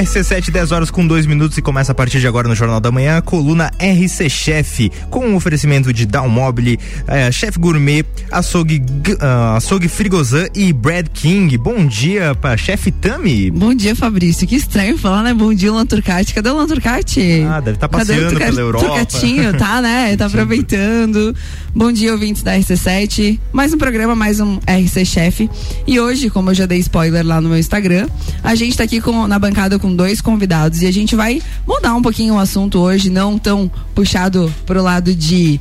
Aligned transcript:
RC7, 0.00 0.50
10 0.50 0.72
horas 0.72 0.90
com 0.90 1.06
2 1.06 1.26
minutos 1.26 1.58
e 1.58 1.62
começa 1.62 1.92
a 1.92 1.94
partir 1.94 2.20
de 2.20 2.26
agora 2.26 2.48
no 2.48 2.54
Jornal 2.54 2.80
da 2.80 2.90
Manhã 2.90 3.20
coluna 3.20 3.70
RC 3.78 4.30
Chef, 4.30 4.90
com 5.10 5.26
um 5.26 5.36
oferecimento 5.36 5.92
de 5.92 6.06
Dalmobile, 6.06 6.78
é, 7.06 7.30
Chef 7.30 7.58
Gourmet, 7.58 8.02
Açougue, 8.30 8.78
uh, 8.80 9.56
Açougue 9.56 9.88
Frigozan 9.88 10.46
e 10.54 10.72
Brad 10.72 11.06
King. 11.12 11.58
Bom 11.58 11.84
dia 11.84 12.34
para 12.34 12.56
Chef 12.56 12.90
Tami. 12.92 13.50
Bom 13.50 13.74
dia, 13.74 13.94
Fabrício. 13.94 14.46
Que 14.46 14.56
estranho 14.56 14.96
falar, 14.96 15.22
né? 15.22 15.34
Bom 15.34 15.52
dia, 15.52 15.70
Lan 15.70 15.84
Turcati. 15.84 16.32
Cadê 16.32 16.48
o 16.48 16.56
Lan 16.56 16.66
Turcati? 16.66 17.42
Ah, 17.46 17.60
deve 17.60 17.76
estar 17.76 17.88
tá 17.88 17.98
passeando 17.98 18.38
pela 18.38 18.60
Europa. 18.60 18.86
Turcatinho, 18.86 19.52
tá, 19.58 19.82
né? 19.82 20.16
Tá 20.20 20.26
aproveitando. 20.26 21.34
Bom 21.72 21.92
dia, 21.92 22.10
ouvintes 22.10 22.42
da 22.42 22.56
RC7. 22.58 23.38
Mais 23.52 23.72
um 23.72 23.78
programa, 23.78 24.16
mais 24.16 24.40
um 24.40 24.58
RC 24.66 25.04
Chef. 25.04 25.48
E 25.86 26.00
hoje, 26.00 26.28
como 26.28 26.50
eu 26.50 26.54
já 26.54 26.66
dei 26.66 26.78
spoiler 26.78 27.24
lá 27.24 27.40
no 27.40 27.48
meu 27.48 27.58
Instagram, 27.58 28.08
a 28.42 28.56
gente 28.56 28.76
tá 28.76 28.82
aqui 28.82 29.00
com, 29.00 29.28
na 29.28 29.38
bancada 29.38 29.78
com 29.78 29.94
dois 29.94 30.20
convidados 30.20 30.82
e 30.82 30.86
a 30.86 30.92
gente 30.92 31.14
vai 31.14 31.40
mudar 31.64 31.94
um 31.94 32.02
pouquinho 32.02 32.34
o 32.34 32.38
assunto 32.40 32.80
hoje, 32.80 33.08
não 33.08 33.38
tão 33.38 33.70
puxado 33.94 34.52
pro 34.66 34.82
lado 34.82 35.14
de 35.14 35.60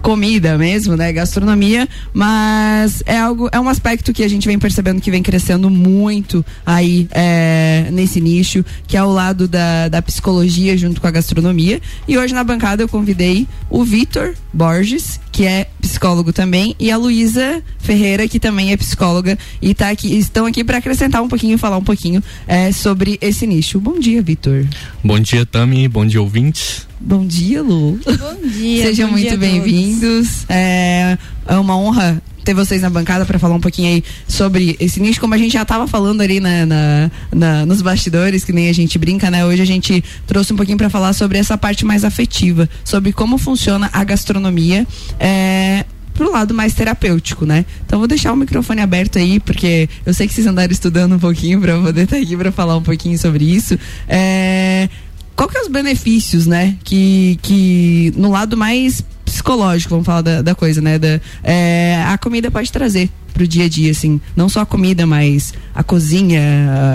comida 0.00 0.56
mesmo, 0.56 0.96
né? 0.96 1.12
Gastronomia, 1.12 1.88
mas 2.12 3.02
é 3.06 3.18
algo, 3.18 3.48
é 3.52 3.60
um 3.60 3.68
aspecto 3.68 4.12
que 4.12 4.24
a 4.24 4.28
gente 4.28 4.48
vem 4.48 4.58
percebendo 4.58 5.00
que 5.00 5.10
vem 5.10 5.22
crescendo 5.22 5.70
muito 5.70 6.44
aí 6.64 7.06
é, 7.12 7.88
nesse 7.92 8.20
nicho, 8.20 8.64
que 8.86 8.96
é 8.96 9.02
o 9.02 9.10
lado 9.10 9.46
da, 9.46 9.88
da 9.88 10.02
psicologia 10.02 10.76
junto 10.76 11.00
com 11.00 11.06
a 11.06 11.10
gastronomia. 11.10 11.80
E 12.08 12.18
hoje 12.18 12.34
na 12.34 12.42
bancada 12.42 12.82
eu 12.82 12.88
convidei 12.88 13.46
o 13.68 13.84
Vitor 13.84 14.34
Borges, 14.52 15.20
que 15.40 15.46
é 15.46 15.68
psicólogo 15.80 16.34
também, 16.34 16.76
e 16.78 16.90
a 16.90 16.98
Luísa 16.98 17.62
Ferreira, 17.78 18.28
que 18.28 18.38
também 18.38 18.72
é 18.72 18.76
psicóloga, 18.76 19.38
e 19.62 19.72
tá 19.72 19.88
aqui, 19.88 20.14
estão 20.18 20.44
aqui 20.44 20.62
para 20.62 20.76
acrescentar 20.76 21.22
um 21.22 21.28
pouquinho, 21.28 21.56
falar 21.56 21.78
um 21.78 21.82
pouquinho 21.82 22.22
é, 22.46 22.70
sobre 22.72 23.16
esse 23.22 23.46
nicho. 23.46 23.80
Bom 23.80 23.98
dia, 23.98 24.20
Vitor. 24.20 24.66
Bom 25.02 25.18
dia, 25.18 25.46
Tami. 25.46 25.88
Bom 25.88 26.04
dia, 26.04 26.20
ouvintes. 26.20 26.86
Bom 27.00 27.26
dia, 27.26 27.62
Lu. 27.62 27.98
Bom 28.04 28.48
dia. 28.50 28.84
Sejam 28.92 29.08
bom 29.08 29.14
muito 29.14 29.34
bem-vindos. 29.38 30.44
É, 30.46 31.16
é 31.48 31.54
uma 31.56 31.74
honra 31.74 32.22
ter 32.50 32.54
vocês 32.54 32.82
na 32.82 32.90
bancada 32.90 33.24
para 33.24 33.38
falar 33.38 33.54
um 33.54 33.60
pouquinho 33.60 33.88
aí 33.88 34.04
sobre 34.26 34.76
esse 34.80 35.00
nicho, 35.00 35.20
como 35.20 35.34
a 35.34 35.38
gente 35.38 35.52
já 35.52 35.62
estava 35.62 35.86
falando 35.86 36.20
ali 36.20 36.40
na, 36.40 36.66
na, 36.66 37.10
na, 37.32 37.66
nos 37.66 37.80
bastidores, 37.80 38.44
que 38.44 38.52
nem 38.52 38.68
a 38.68 38.72
gente 38.72 38.98
brinca, 38.98 39.30
né? 39.30 39.46
Hoje 39.46 39.62
a 39.62 39.64
gente 39.64 40.02
trouxe 40.26 40.52
um 40.52 40.56
pouquinho 40.56 40.76
para 40.76 40.90
falar 40.90 41.12
sobre 41.12 41.38
essa 41.38 41.56
parte 41.56 41.84
mais 41.84 42.04
afetiva, 42.04 42.68
sobre 42.84 43.12
como 43.12 43.38
funciona 43.38 43.88
a 43.92 44.02
gastronomia. 44.02 44.84
É, 45.20 45.84
pro 46.12 46.32
lado 46.32 46.52
mais 46.52 46.74
terapêutico, 46.74 47.46
né? 47.46 47.64
Então 47.86 48.00
vou 48.00 48.08
deixar 48.08 48.32
o 48.32 48.36
microfone 48.36 48.80
aberto 48.80 49.16
aí, 49.16 49.38
porque 49.38 49.88
eu 50.04 50.12
sei 50.12 50.26
que 50.26 50.34
vocês 50.34 50.46
andaram 50.46 50.72
estudando 50.72 51.14
um 51.14 51.18
pouquinho 51.18 51.60
para 51.60 51.78
poder 51.78 52.02
estar 52.02 52.16
tá 52.16 52.22
aqui 52.22 52.36
para 52.36 52.50
falar 52.50 52.76
um 52.76 52.82
pouquinho 52.82 53.16
sobre 53.16 53.44
isso. 53.44 53.78
É, 54.08 54.88
qual 55.36 55.48
que 55.48 55.56
é 55.56 55.62
os 55.62 55.68
benefícios, 55.68 56.48
né? 56.48 56.76
Que, 56.82 57.38
que 57.42 58.12
no 58.16 58.30
lado 58.30 58.56
mais 58.56 59.04
psicológico, 59.40 59.90
vamos 59.90 60.06
falar 60.06 60.20
da, 60.20 60.42
da 60.42 60.54
coisa, 60.54 60.80
né? 60.80 60.98
Da, 60.98 61.20
é, 61.42 62.02
a 62.06 62.18
comida 62.18 62.50
pode 62.50 62.70
trazer 62.70 63.10
pro 63.32 63.48
dia 63.48 63.64
a 63.64 63.68
dia, 63.68 63.90
assim. 63.90 64.20
Não 64.36 64.48
só 64.48 64.60
a 64.60 64.66
comida, 64.66 65.06
mas 65.06 65.54
a 65.74 65.82
cozinha, 65.82 66.40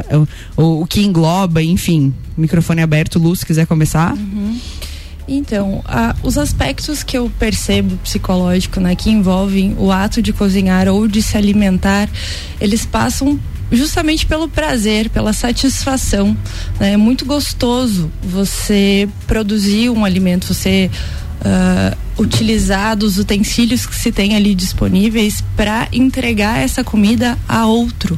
a, 0.09 0.15
a, 0.15 0.61
o, 0.61 0.81
o, 0.81 0.85
que 0.85 1.01
engloba, 1.01 1.61
enfim. 1.61 2.13
Microfone 2.37 2.81
aberto, 2.81 3.17
Lu, 3.17 3.35
se 3.35 3.45
quiser 3.45 3.65
começar. 3.65 4.13
Uhum. 4.13 4.59
Então, 5.27 5.81
a, 5.85 6.15
os 6.21 6.37
aspectos 6.37 7.01
que 7.01 7.17
eu 7.17 7.31
percebo 7.39 7.97
psicológico, 7.97 8.79
né, 8.79 8.95
que 8.95 9.09
envolvem 9.09 9.75
o 9.79 9.91
ato 9.91 10.21
de 10.21 10.31
cozinhar 10.31 10.87
ou 10.87 11.07
de 11.07 11.21
se 11.21 11.35
alimentar, 11.35 12.07
eles 12.61 12.85
passam 12.85 13.39
justamente 13.71 14.25
pelo 14.25 14.47
prazer, 14.47 15.09
pela 15.09 15.33
satisfação. 15.33 16.35
Né? 16.79 16.93
É 16.93 16.97
muito 16.97 17.25
gostoso 17.25 18.11
você 18.21 19.07
produzir 19.27 19.89
um 19.89 20.05
alimento, 20.05 20.53
você 20.53 20.89
uh, 21.41 22.21
utilizar 22.21 22.95
dos 22.95 23.17
utensílios 23.17 23.85
que 23.85 23.95
se 23.95 24.11
tem 24.11 24.35
ali 24.35 24.55
disponíveis 24.55 25.43
para 25.55 25.87
entregar 25.91 26.59
essa 26.59 26.83
comida 26.83 27.37
a 27.47 27.65
outro. 27.65 28.17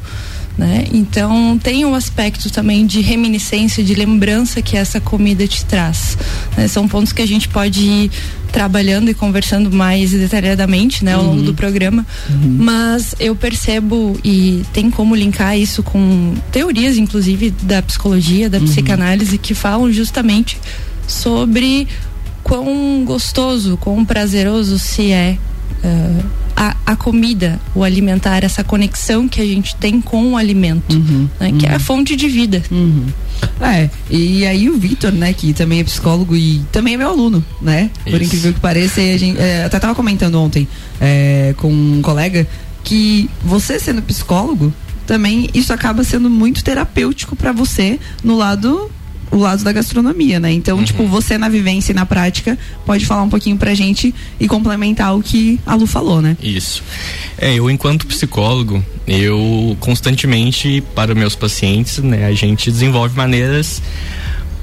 Né? 0.57 0.85
Então 0.91 1.59
tem 1.62 1.85
um 1.85 1.94
aspecto 1.94 2.50
também 2.50 2.85
de 2.88 3.00
reminiscência, 3.00 3.84
de 3.84 3.94
lembrança 3.94 4.62
que 4.62 4.75
essa 4.75 5.00
comida 5.00 5.47
te 5.47 5.63
traz. 5.63 6.18
Né? 6.57 6.68
São 6.68 6.88
pontos 6.88 7.13
que 7.13 7.22
a 7.22 7.28
gente 7.28 7.47
pode 7.47 7.81
ir 7.81 8.12
trabalhando 8.51 9.09
e 9.09 9.13
conversando 9.13 9.72
mais 9.72 10.12
detalhadamente 10.12 11.06
né, 11.06 11.13
ao 11.13 11.22
uhum. 11.22 11.28
longo 11.28 11.41
do 11.44 11.53
programa. 11.53 12.03
Uhum. 12.28 12.57
Mas 12.59 13.13
eu 13.19 13.35
percebo 13.35 14.19
e 14.23 14.63
tem 14.73 14.90
como 14.90 15.16
linkar 15.16 15.56
isso 15.57 15.84
com 15.84 16.34
teorias, 16.51 16.97
inclusive, 16.97 17.51
da 17.62 17.81
psicologia, 17.84 18.50
da 18.50 18.57
uhum. 18.57 18.66
psicanálise, 18.66 19.38
que 19.38 19.53
falam 19.53 19.91
justamente 19.91 20.57
sobre 21.07 21.88
quão 22.41 23.03
gostoso, 23.06 23.78
quão 23.78 24.03
prazeroso 24.03 24.79
se 24.79 25.12
é. 25.12 25.38
Uh, 25.84 26.47
a, 26.57 26.75
a, 26.88 26.95
comida, 26.95 27.59
o 27.75 27.84
alimentar, 27.84 28.44
essa 28.44 28.63
conexão 28.63 29.28
que 29.28 29.40
a 29.40 29.45
gente 29.45 29.75
tem 29.75 30.01
com 30.01 30.34
o 30.34 30.38
alimento, 30.38 30.95
uhum, 30.95 31.29
né, 31.40 31.50
uhum. 31.50 31.57
que 31.59 31.68
é 31.68 31.69
a 31.69 31.73
uhum. 31.73 31.79
fonte 31.79 32.16
de 32.16 32.28
vida. 32.28 32.63
Uhum. 32.72 33.06
É, 33.62 33.88
e 34.09 34.44
aí 34.44 34.67
o 34.67 34.75
Vitor, 34.75 35.12
né, 35.12 35.31
que 35.34 35.53
também 35.53 35.81
é 35.81 35.84
psicólogo 35.84 36.35
e 36.35 36.63
também 36.72 36.96
é 36.96 36.97
meu 36.97 37.09
aluno, 37.09 37.46
né? 37.62 37.91
Isso. 38.03 38.09
Por 38.09 38.22
incrível 38.23 38.53
que 38.53 38.59
pareça, 38.59 39.00
a 39.00 39.17
gente 39.17 39.40
é, 39.40 39.66
até 39.66 39.78
tava 39.78 39.94
comentando 39.94 40.41
ontem 40.41 40.67
é, 41.00 41.53
com 41.57 41.72
um 41.72 42.01
colega 42.01 42.47
que 42.84 43.29
você 43.44 43.79
sendo 43.79 44.01
psicólogo, 44.01 44.73
também 45.06 45.50
isso 45.53 45.72
acaba 45.72 46.03
sendo 46.03 46.28
muito 46.28 46.63
terapêutico 46.63 47.35
para 47.35 47.51
você 47.51 48.00
no 48.23 48.35
lado 48.35 48.90
o 49.31 49.38
lado 49.38 49.63
da 49.63 49.71
gastronomia, 49.71 50.39
né? 50.39 50.51
Então, 50.51 50.77
uhum. 50.77 50.83
tipo, 50.83 51.05
você 51.07 51.38
na 51.38 51.49
vivência 51.49 51.91
e 51.91 51.95
na 51.95 52.05
prática 52.05 52.57
pode 52.85 53.05
falar 53.05 53.23
um 53.23 53.29
pouquinho 53.29 53.57
pra 53.57 53.73
gente 53.73 54.13
e 54.39 54.47
complementar 54.47 55.15
o 55.15 55.21
que 55.21 55.59
a 55.65 55.75
Lu 55.75 55.85
falou, 55.85 56.21
né? 56.21 56.38
Isso. 56.41 56.83
É, 57.37 57.53
eu 57.53 57.69
enquanto 57.69 58.07
psicólogo, 58.07 58.83
eu 59.07 59.75
constantemente 59.79 60.83
para 60.95 61.13
meus 61.13 61.35
pacientes, 61.35 61.99
né, 61.99 62.25
a 62.25 62.33
gente 62.33 62.71
desenvolve 62.71 63.16
maneiras 63.16 63.81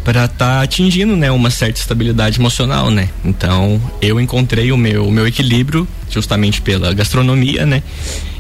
para 0.05 0.27
estar 0.27 0.57
tá 0.57 0.63
atingindo, 0.63 1.17
né, 1.17 1.31
uma 1.31 1.51
certa 1.51 1.81
estabilidade 1.81 2.39
emocional, 2.39 2.91
né? 2.91 3.09
Então, 3.25 3.81
eu 4.03 4.21
encontrei 4.21 4.71
o 4.71 4.77
meu 4.77 5.07
o 5.07 5.11
meu 5.11 5.27
equilíbrio 5.27 5.89
justamente 6.11 6.61
pela 6.61 6.93
gastronomia, 6.93 7.65
né? 7.65 7.83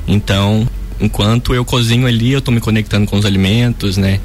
Então, 0.06 0.68
enquanto 1.00 1.54
eu 1.54 1.64
cozinho 1.64 2.06
ali, 2.06 2.32
eu 2.32 2.40
tô 2.40 2.50
me 2.50 2.60
conectando 2.60 3.06
com 3.06 3.16
os 3.16 3.24
alimentos, 3.24 3.96
né? 3.96 4.20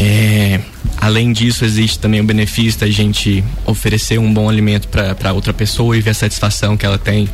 É, 0.00 0.60
além 0.96 1.32
disso, 1.32 1.64
existe 1.64 1.98
também 1.98 2.20
o 2.20 2.24
benefício 2.24 2.78
da 2.78 2.88
gente 2.88 3.42
oferecer 3.66 4.16
um 4.20 4.32
bom 4.32 4.48
alimento 4.48 4.86
para 4.86 5.32
outra 5.32 5.52
pessoa 5.52 5.96
e 5.96 6.00
ver 6.00 6.10
a 6.10 6.14
satisfação 6.14 6.76
que 6.76 6.86
ela 6.86 6.98
tem 6.98 7.28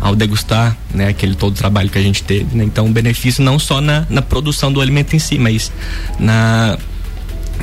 ao 0.00 0.14
degustar, 0.14 0.76
né, 0.94 1.08
aquele 1.08 1.34
todo 1.34 1.54
o 1.54 1.56
trabalho 1.56 1.90
que 1.90 1.98
a 1.98 2.02
gente 2.02 2.22
teve. 2.22 2.56
Né? 2.56 2.62
Então, 2.62 2.86
o 2.86 2.90
benefício 2.90 3.42
não 3.42 3.58
só 3.58 3.80
na, 3.80 4.06
na 4.08 4.22
produção 4.22 4.72
do 4.72 4.80
alimento 4.80 5.16
em 5.16 5.18
si, 5.18 5.38
mas 5.38 5.72
na 6.20 6.78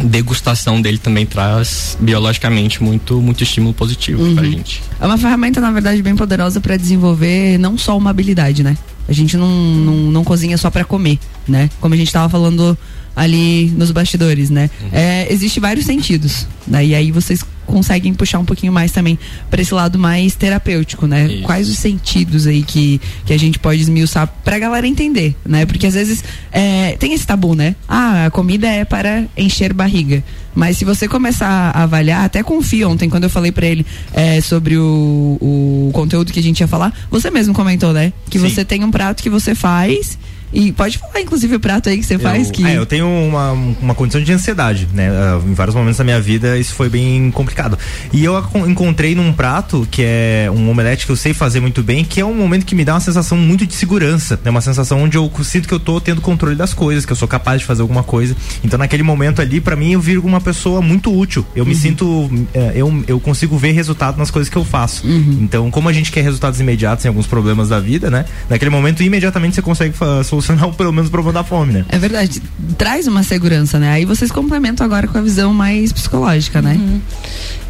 degustação 0.03 0.81
dele 0.81 0.97
também 0.97 1.25
traz 1.25 1.97
biologicamente 1.99 2.81
muito 2.81 3.21
muito 3.21 3.43
estímulo 3.43 3.73
positivo 3.73 4.23
uhum. 4.23 4.35
pra 4.35 4.43
gente. 4.45 4.81
É 4.99 5.05
uma 5.05 5.17
ferramenta 5.17 5.59
na 5.59 5.69
verdade 5.69 6.01
bem 6.01 6.15
poderosa 6.15 6.59
para 6.59 6.77
desenvolver 6.77 7.57
não 7.57 7.77
só 7.77 7.97
uma 7.97 8.09
habilidade, 8.09 8.63
né? 8.63 8.77
A 9.07 9.13
gente 9.13 9.37
não, 9.37 9.49
não, 9.49 9.95
não 10.11 10.23
cozinha 10.23 10.57
só 10.57 10.69
para 10.69 10.83
comer, 10.83 11.19
né? 11.47 11.69
Como 11.79 11.93
a 11.93 11.97
gente 11.97 12.07
estava 12.07 12.29
falando 12.29 12.77
ali 13.15 13.71
nos 13.75 13.91
bastidores, 13.91 14.49
né? 14.49 14.69
Uhum. 14.81 14.89
É, 14.91 15.31
existe 15.31 15.59
vários 15.59 15.85
sentidos, 15.85 16.47
né? 16.67 16.85
E 16.85 16.95
aí 16.95 17.11
vocês 17.11 17.43
conseguem 17.65 18.13
puxar 18.13 18.39
um 18.39 18.45
pouquinho 18.45 18.73
mais 18.73 18.91
também 18.91 19.17
para 19.49 19.61
esse 19.61 19.73
lado 19.73 19.97
mais 19.97 20.35
terapêutico, 20.35 21.07
né? 21.07 21.25
Isso. 21.25 21.43
Quais 21.43 21.69
os 21.69 21.77
sentidos 21.77 22.45
aí 22.47 22.63
que, 22.63 22.99
que 23.25 23.33
a 23.33 23.39
gente 23.39 23.57
pode 23.59 23.81
esmiuçar 23.81 24.27
pra 24.43 24.59
galera 24.59 24.87
entender, 24.87 25.35
né? 25.45 25.65
Porque 25.65 25.87
às 25.87 25.93
vezes 25.93 26.23
é, 26.51 26.95
tem 26.97 27.13
esse 27.13 27.25
tabu, 27.25 27.55
né? 27.55 27.75
Ah, 27.87 28.25
a 28.25 28.31
comida 28.31 28.67
é 28.67 28.83
para 28.83 29.25
encher 29.37 29.73
barriga. 29.73 30.23
Mas 30.53 30.77
se 30.77 30.85
você 30.85 31.07
começar 31.07 31.71
a 31.73 31.83
avaliar, 31.83 32.25
até 32.25 32.43
confio 32.43 32.89
ontem, 32.89 33.09
quando 33.09 33.23
eu 33.23 33.29
falei 33.29 33.51
para 33.51 33.65
ele 33.65 33.85
é, 34.13 34.41
sobre 34.41 34.77
o, 34.77 35.37
o 35.39 35.89
conteúdo 35.93 36.31
que 36.31 36.39
a 36.39 36.43
gente 36.43 36.59
ia 36.59 36.67
falar, 36.67 36.93
você 37.09 37.29
mesmo 37.29 37.53
comentou, 37.53 37.93
né? 37.93 38.11
Que 38.29 38.39
Sim. 38.39 38.49
você 38.49 38.65
tem 38.65 38.83
um 38.83 38.91
prato 38.91 39.23
que 39.23 39.29
você 39.29 39.55
faz 39.55 40.17
e 40.53 40.71
pode 40.71 40.97
falar, 40.97 41.21
inclusive, 41.21 41.55
o 41.55 41.59
prato 41.59 41.89
aí 41.89 41.97
que 41.97 42.03
você 42.03 42.15
eu, 42.15 42.19
faz. 42.19 42.51
Que... 42.51 42.65
É, 42.65 42.77
eu 42.77 42.85
tenho 42.85 43.07
uma, 43.07 43.51
uma 43.51 43.95
condição 43.95 44.21
de 44.21 44.31
ansiedade, 44.33 44.87
né? 44.93 45.09
Uh, 45.09 45.49
em 45.49 45.53
vários 45.53 45.75
momentos 45.75 45.97
da 45.97 46.03
minha 46.03 46.19
vida 46.19 46.57
isso 46.57 46.73
foi 46.73 46.89
bem 46.89 47.31
complicado. 47.31 47.77
E 48.11 48.23
eu 48.23 48.37
encontrei 48.67 49.15
num 49.15 49.31
prato 49.31 49.87
que 49.89 50.03
é 50.03 50.49
um 50.53 50.69
omelete 50.69 51.05
que 51.05 51.11
eu 51.11 51.15
sei 51.15 51.33
fazer 51.33 51.59
muito 51.59 51.81
bem, 51.81 52.03
que 52.03 52.19
é 52.19 52.25
um 52.25 52.33
momento 52.33 52.65
que 52.65 52.75
me 52.75 52.83
dá 52.83 52.93
uma 52.93 52.99
sensação 52.99 53.37
muito 53.37 53.65
de 53.65 53.73
segurança. 53.73 54.35
É 54.35 54.45
né? 54.45 54.51
uma 54.51 54.61
sensação 54.61 55.01
onde 55.01 55.17
eu 55.17 55.31
sinto 55.43 55.67
que 55.67 55.73
eu 55.73 55.79
tô 55.79 55.99
tendo 56.01 56.21
controle 56.21 56.55
das 56.55 56.73
coisas, 56.73 57.05
que 57.05 57.11
eu 57.11 57.15
sou 57.15 57.27
capaz 57.27 57.61
de 57.61 57.65
fazer 57.65 57.81
alguma 57.81 58.03
coisa. 58.03 58.35
Então, 58.63 58.77
naquele 58.77 59.03
momento 59.03 59.41
ali, 59.41 59.61
para 59.61 59.75
mim, 59.75 59.93
eu 59.93 60.01
viro 60.01 60.21
uma 60.25 60.41
pessoa 60.41 60.81
muito 60.81 61.17
útil. 61.17 61.45
Eu 61.55 61.63
uhum. 61.63 61.69
me 61.69 61.75
sinto. 61.75 62.05
Uh, 62.05 62.49
eu, 62.75 63.03
eu 63.07 63.19
consigo 63.19 63.57
ver 63.57 63.71
resultado 63.71 64.17
nas 64.17 64.29
coisas 64.29 64.49
que 64.49 64.57
eu 64.57 64.65
faço. 64.65 65.07
Uhum. 65.07 65.39
Então, 65.41 65.71
como 65.71 65.87
a 65.87 65.93
gente 65.93 66.11
quer 66.11 66.21
resultados 66.21 66.59
imediatos 66.59 67.05
em 67.05 67.07
alguns 67.07 67.27
problemas 67.27 67.69
da 67.69 67.79
vida, 67.79 68.09
né? 68.09 68.25
Naquele 68.49 68.71
momento, 68.71 69.01
imediatamente 69.01 69.55
você 69.55 69.61
consegue 69.61 69.95
solucionar 70.23 70.40
solucionar 70.41 70.75
pelo 70.75 70.91
menos 70.91 71.07
o 71.07 71.11
problema 71.11 71.33
da 71.33 71.43
fome, 71.43 71.73
né? 71.73 71.85
É 71.89 71.97
verdade. 71.97 72.41
Traz 72.77 73.07
uma 73.07 73.23
segurança, 73.23 73.79
né? 73.79 73.91
Aí 73.91 74.05
vocês 74.05 74.31
complementam 74.31 74.85
agora 74.85 75.07
com 75.07 75.17
a 75.17 75.21
visão 75.21 75.53
mais 75.53 75.91
psicológica, 75.91 76.61
né? 76.61 76.73
Uhum. 76.73 77.01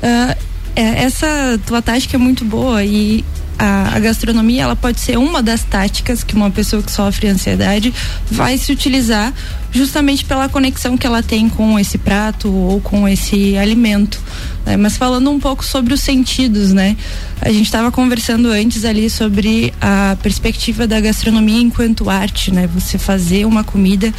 Uh, 0.01 0.35
é, 0.75 1.03
essa 1.03 1.59
tua 1.65 1.81
tática 1.81 2.15
é 2.15 2.19
muito 2.19 2.45
boa 2.45 2.83
e 2.83 3.23
a, 3.61 3.95
a, 3.95 3.99
gastronomia 3.99 4.63
ela 4.63 4.75
pode 4.75 4.99
ser 4.99 5.19
uma 5.19 5.43
das 5.43 5.63
táticas 5.63 6.23
que 6.23 6.33
uma 6.33 6.49
pessoa 6.49 6.81
que 6.81 6.91
sofre 6.91 7.27
ansiedade 7.27 7.93
vai 8.29 8.57
se 8.57 8.71
utilizar 8.71 9.31
justamente 9.71 10.25
pela 10.25 10.49
conexão 10.49 10.97
que 10.97 11.05
ela 11.05 11.21
tem 11.21 11.47
com 11.47 11.77
esse 11.77 11.99
prato 11.99 12.51
ou 12.51 12.81
com 12.81 13.07
esse 13.07 13.55
alimento. 13.57 14.19
Né? 14.65 14.75
Mas 14.77 14.97
falando 14.97 15.29
um 15.29 15.39
pouco 15.39 15.63
sobre 15.63 15.93
os 15.93 16.01
sentidos, 16.01 16.73
né? 16.73 16.97
A 17.39 17.51
gente 17.51 17.65
estava 17.65 17.91
conversando 17.91 18.49
antes 18.49 18.83
ali 18.83 19.09
sobre 19.11 19.71
a 19.79 20.17
perspectiva 20.23 20.87
da 20.87 20.99
gastronomia 20.99 21.61
enquanto 21.61 22.09
arte, 22.09 22.51
né? 22.51 22.67
Você 22.73 22.97
fazer 22.97 23.45
uma 23.45 23.63
comida 23.63 24.11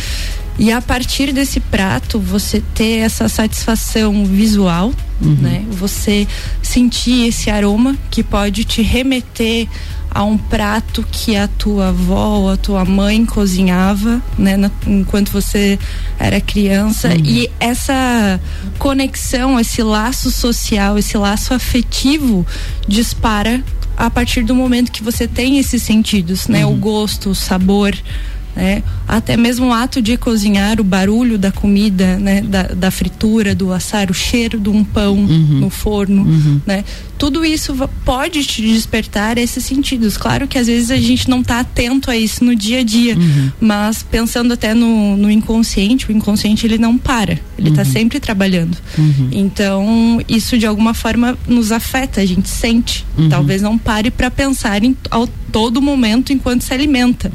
e 0.59 0.71
a 0.71 0.81
partir 0.81 1.33
desse 1.33 1.61
prato 1.61 2.19
você 2.19 2.63
ter 2.75 2.99
essa 2.99 3.29
satisfação 3.29 4.25
visual, 4.25 4.93
uhum. 5.21 5.37
né? 5.41 5.65
Você 5.71 6.27
sentir 6.63 7.29
esse 7.29 7.51
aroma 7.51 7.97
que 8.11 8.23
pode 8.23 8.65
te 8.65 8.83
remeter 8.83 9.67
a 10.15 10.25
um 10.25 10.37
prato 10.37 11.05
que 11.11 11.35
a 11.37 11.49
tua 11.49 11.89
avó 11.89 12.39
ou 12.39 12.51
a 12.51 12.57
tua 12.57 12.85
mãe 12.85 13.25
cozinhava, 13.25 14.21
né, 14.37 14.59
na, 14.59 14.71
enquanto 14.87 15.31
você 15.31 15.79
era 16.19 16.39
criança 16.39 17.09
uhum. 17.09 17.25
e 17.25 17.51
essa 17.59 18.39
conexão, 18.79 19.59
esse 19.59 19.83
laço 19.83 20.31
social, 20.31 20.99
esse 20.99 21.17
laço 21.17 21.55
afetivo 21.55 22.47
dispara 22.87 23.65
a 23.97 24.11
partir 24.11 24.43
do 24.43 24.55
momento 24.55 24.93
que 24.93 25.03
você 25.03 25.27
tem 25.27 25.59
esses 25.59 25.83
sentidos, 25.83 26.47
né, 26.47 26.67
uhum. 26.67 26.75
o 26.75 26.77
gosto, 26.77 27.31
o 27.31 27.35
sabor, 27.35 27.97
né? 28.55 28.83
Até 29.07 29.37
mesmo 29.37 29.67
o 29.67 29.73
ato 29.73 30.01
de 30.01 30.17
cozinhar, 30.17 30.81
o 30.81 30.85
barulho 30.85 31.39
da 31.39 31.51
comida, 31.51 32.19
né? 32.19 32.41
Da, 32.43 32.63
da 32.63 32.91
fritura, 32.91 33.55
do 33.55 33.73
assar, 33.73 34.11
o 34.11 34.15
cheiro 34.15 34.61
de 34.61 34.69
um 34.69 34.85
pão 34.85 35.15
uhum. 35.15 35.61
no 35.61 35.71
forno, 35.71 36.23
uhum. 36.23 36.61
né? 36.67 36.85
Tudo 37.19 37.45
isso 37.45 37.75
pode 38.05 38.45
te 38.45 38.63
despertar 38.63 39.39
esses 39.39 39.65
sentidos. 39.65 40.17
Claro 40.17 40.49
que 40.49 40.59
às 40.59 40.67
vezes 40.67 40.91
a 40.91 40.97
gente 40.97 41.31
não 41.31 41.41
está 41.41 41.61
atento 41.61 42.11
a 42.11 42.17
isso 42.17 42.45
no 42.45 42.55
dia 42.55 42.81
a 42.81 42.83
dia, 42.83 43.17
uhum. 43.17 43.51
mas 43.61 44.03
pensando 44.03 44.53
até 44.53 44.75
no, 44.75 45.17
no, 45.17 45.31
inconsciente, 45.31 46.09
o 46.09 46.13
inconsciente 46.13 46.67
ele 46.67 46.79
não 46.79 46.99
para, 46.99 47.39
ele 47.57 47.69
está 47.69 47.83
uhum. 47.83 47.93
sempre 47.93 48.19
trabalhando. 48.19 48.77
Uhum. 48.99 49.29
Então 49.31 50.21
isso 50.29 50.59
de 50.59 50.67
alguma 50.67 50.95
forma 50.95 51.39
nos 51.47 51.71
afeta, 51.71 52.21
a 52.21 52.27
gente 52.27 52.49
sente. 52.49 53.07
Uhum. 53.17 53.29
Talvez 53.29 53.63
não 53.63 53.79
pare 53.79 54.11
para 54.11 54.31
pensar 54.31 54.83
em, 54.83 54.97
ao 55.09 55.29
todo 55.53 55.81
momento 55.81 56.33
enquanto 56.33 56.63
se 56.63 56.73
alimenta, 56.73 57.31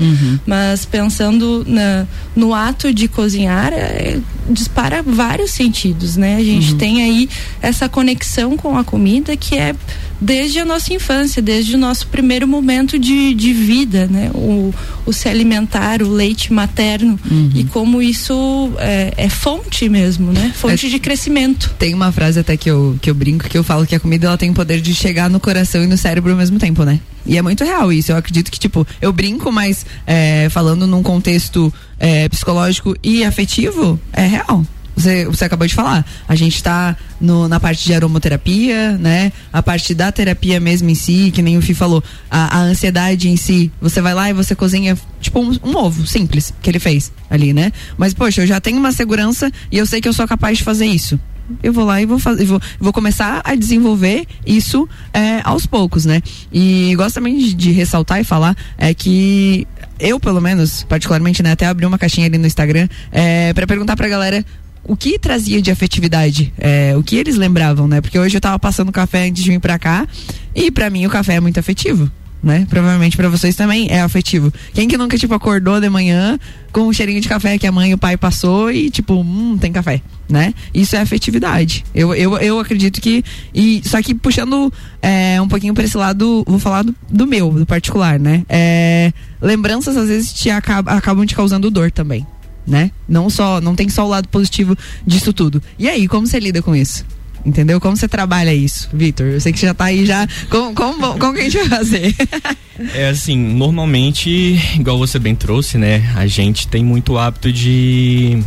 mas 0.45 0.83
pensando 0.83 1.27
pensando 1.37 1.65
na, 1.67 2.05
no 2.35 2.53
ato 2.53 2.93
de 2.93 3.07
cozinhar, 3.07 3.71
é, 3.71 4.19
dispara 4.49 5.01
vários 5.01 5.51
sentidos, 5.51 6.17
né? 6.17 6.35
A 6.35 6.43
gente 6.43 6.71
uhum. 6.71 6.77
tem 6.77 7.03
aí 7.03 7.29
essa 7.61 7.87
conexão 7.87 8.57
com 8.57 8.77
a 8.77 8.83
comida 8.83 9.37
que 9.37 9.55
é 9.55 9.75
desde 10.19 10.59
a 10.59 10.65
nossa 10.65 10.93
infância, 10.93 11.41
desde 11.41 11.75
o 11.75 11.77
nosso 11.77 12.07
primeiro 12.07 12.47
momento 12.47 12.97
de, 12.97 13.33
de 13.33 13.53
vida, 13.53 14.07
né? 14.07 14.31
O, 14.33 14.73
o 15.05 15.13
se 15.13 15.29
alimentar, 15.29 16.01
o 16.01 16.09
leite 16.09 16.51
materno 16.51 17.19
uhum. 17.29 17.51
e 17.53 17.63
como 17.65 18.01
isso 18.01 18.71
é, 18.79 19.13
é, 19.17 19.29
fonte 19.29 19.87
mesmo, 19.87 20.31
né? 20.31 20.51
Fonte 20.55 20.87
é, 20.87 20.89
de 20.89 20.99
crescimento. 20.99 21.73
Tem 21.77 21.93
uma 21.93 22.11
frase 22.11 22.39
até 22.39 22.57
que 22.57 22.69
eu, 22.69 22.97
que 23.01 23.09
eu 23.09 23.15
brinco 23.15 23.47
que 23.47 23.57
eu 23.57 23.63
falo 23.63 23.85
que 23.85 23.95
a 23.95 23.99
comida 23.99 24.27
ela 24.27 24.37
tem 24.37 24.49
o 24.49 24.53
poder 24.53 24.81
de 24.81 24.93
chegar 24.93 25.29
no 25.29 25.39
coração 25.39 25.83
e 25.83 25.87
no 25.87 25.97
cérebro 25.97 26.31
ao 26.31 26.37
mesmo 26.37 26.57
tempo, 26.59 26.83
né? 26.83 26.99
E 27.25 27.37
é 27.37 27.41
muito 27.41 27.63
real 27.63 27.91
isso. 27.91 28.11
Eu 28.11 28.17
acredito 28.17 28.49
que, 28.49 28.57
tipo, 28.57 28.87
eu 29.01 29.11
brinco, 29.11 29.51
mas 29.51 29.85
é, 30.05 30.47
falando 30.49 30.87
num 30.87 31.03
contexto 31.03 31.71
é, 31.99 32.29
psicológico 32.29 32.95
e 33.03 33.23
afetivo, 33.23 33.99
é 34.13 34.25
real. 34.25 34.63
Você, 34.97 35.25
você 35.25 35.45
acabou 35.45 35.67
de 35.67 35.75
falar. 35.75 36.03
A 36.27 36.35
gente 36.35 36.55
está 36.55 36.97
na 37.21 37.59
parte 37.59 37.85
de 37.85 37.93
aromoterapia, 37.93 38.97
né? 38.97 39.31
A 39.53 39.61
parte 39.61 39.93
da 39.93 40.11
terapia 40.11 40.59
mesmo 40.59 40.89
em 40.89 40.95
si, 40.95 41.31
que 41.31 41.43
nem 41.43 41.55
o 41.55 41.61
Fih 41.61 41.75
falou. 41.75 42.03
A, 42.31 42.57
a, 42.57 42.61
ansiedade 42.61 43.29
em 43.29 43.37
si, 43.37 43.71
você 43.79 44.01
vai 44.01 44.15
lá 44.15 44.27
e 44.27 44.33
você 44.33 44.55
cozinha, 44.55 44.97
tipo, 45.21 45.39
um, 45.39 45.55
um, 45.63 45.77
ovo 45.77 46.07
simples 46.07 46.51
que 46.63 46.69
ele 46.69 46.79
fez 46.79 47.11
ali, 47.29 47.53
né? 47.53 47.71
Mas, 47.95 48.15
poxa, 48.15 48.41
eu 48.41 48.47
já 48.47 48.59
tenho 48.59 48.79
uma 48.79 48.91
segurança 48.91 49.51
e 49.71 49.77
eu 49.77 49.85
sei 49.85 50.01
que 50.01 50.07
eu 50.07 50.13
sou 50.13 50.27
capaz 50.27 50.57
de 50.57 50.63
fazer 50.63 50.87
isso 50.87 51.19
eu 51.63 51.71
vou 51.71 51.85
lá 51.85 52.01
e 52.01 52.05
vou 52.05 52.19
fazer, 52.19 52.43
vou, 52.45 52.59
vou 52.79 52.91
começar 52.91 53.41
a 53.43 53.55
desenvolver 53.55 54.25
isso 54.45 54.87
é, 55.13 55.39
aos 55.43 55.65
poucos, 55.65 56.05
né? 56.05 56.21
E 56.51 56.93
gosto 56.95 57.15
também 57.15 57.37
de, 57.37 57.53
de, 57.53 57.71
ressaltar 57.71 58.19
e 58.19 58.23
falar 58.23 58.55
é 58.77 58.93
que 58.93 59.65
eu, 59.99 60.19
pelo 60.19 60.41
menos, 60.41 60.83
particularmente, 60.83 61.41
né, 61.41 61.51
até 61.51 61.65
abri 61.65 61.85
uma 61.85 61.97
caixinha 61.97 62.27
ali 62.27 62.37
no 62.37 62.45
Instagram 62.45 62.87
é, 63.11 63.53
para 63.53 63.65
perguntar 63.65 63.95
pra 63.95 64.07
galera 64.07 64.45
o 64.87 64.95
que 64.95 65.19
trazia 65.19 65.61
de 65.61 65.69
afetividade, 65.69 66.53
é, 66.57 66.95
o 66.97 67.03
que 67.03 67.15
eles 67.15 67.35
lembravam, 67.35 67.87
né? 67.87 68.01
Porque 68.01 68.17
hoje 68.17 68.37
eu 68.37 68.41
tava 68.41 68.57
passando 68.57 68.91
café 68.91 69.27
antes 69.27 69.43
de 69.43 69.51
vir 69.51 69.59
pra 69.59 69.77
cá 69.77 70.07
e 70.55 70.71
para 70.71 70.89
mim 70.89 71.05
o 71.05 71.09
café 71.09 71.35
é 71.35 71.39
muito 71.39 71.59
afetivo 71.59 72.09
né? 72.41 72.67
Provavelmente 72.69 73.17
para 73.17 73.29
vocês 73.29 73.55
também 73.55 73.87
é 73.89 74.01
afetivo. 74.01 74.53
Quem 74.73 74.87
que 74.87 74.97
nunca, 74.97 75.17
tipo, 75.17 75.33
acordou 75.33 75.79
de 75.79 75.89
manhã 75.89 76.39
com 76.71 76.81
um 76.81 76.93
cheirinho 76.93 77.19
de 77.19 77.27
café 77.27 77.57
que 77.57 77.65
a 77.65 77.71
mãe 77.71 77.91
e 77.91 77.93
o 77.93 77.97
pai 77.97 78.15
passou 78.15 78.71
e, 78.71 78.89
tipo, 78.89 79.15
hum, 79.15 79.57
tem 79.59 79.71
café, 79.71 80.01
né? 80.29 80.53
Isso 80.73 80.95
é 80.95 80.99
afetividade. 80.99 81.83
Eu, 81.93 82.13
eu, 82.13 82.37
eu 82.37 82.59
acredito 82.59 83.01
que. 83.01 83.23
E, 83.53 83.81
só 83.83 84.01
que 84.01 84.13
puxando 84.13 84.71
é, 85.01 85.41
um 85.41 85.47
pouquinho 85.47 85.73
para 85.73 85.83
esse 85.83 85.97
lado, 85.97 86.43
vou 86.47 86.59
falar 86.59 86.83
do, 86.83 86.95
do, 87.09 87.27
meu, 87.27 87.51
do 87.51 87.65
particular, 87.65 88.19
né? 88.19 88.43
É, 88.47 89.11
lembranças 89.41 89.97
às 89.97 90.07
vezes 90.07 90.33
te 90.33 90.49
acaba, 90.49 90.91
acabam 90.91 91.25
te 91.25 91.35
causando 91.35 91.71
dor 91.71 91.91
também. 91.91 92.25
Né? 92.67 92.91
Não 93.07 93.29
só, 93.29 93.61
não 93.61 93.75
tem 93.75 93.87
só 93.87 94.05
o 94.05 94.09
lado 94.09 94.27
positivo 94.27 94.77
disso 95.05 95.31
tudo. 95.31 95.63
E 95.79 95.87
aí, 95.87 96.05
como 96.05 96.27
você 96.27 96.37
lida 96.37 96.61
com 96.61 96.75
isso? 96.75 97.05
Entendeu? 97.45 97.79
Como 97.79 97.95
você 97.95 98.09
trabalha 98.09 98.53
isso, 98.53 98.89
Vitor? 98.91 99.27
Eu 99.27 99.39
sei 99.39 99.53
que 99.53 99.59
já 99.61 99.73
tá 99.73 99.85
aí 99.85 100.05
já. 100.05 100.27
Como, 100.49 100.73
como, 100.73 101.17
como 101.17 101.33
que 101.33 101.39
a 101.39 101.43
gente 101.43 101.57
vai 101.59 101.69
fazer? 101.69 102.13
é 102.93 103.07
assim, 103.07 103.37
normalmente, 103.37 104.29
igual 104.75 104.97
você 104.97 105.17
bem 105.17 105.33
trouxe, 105.33 105.77
né? 105.77 106.11
A 106.15 106.27
gente 106.27 106.67
tem 106.67 106.83
muito 106.83 107.17
hábito 107.17 107.51
de 107.53 108.43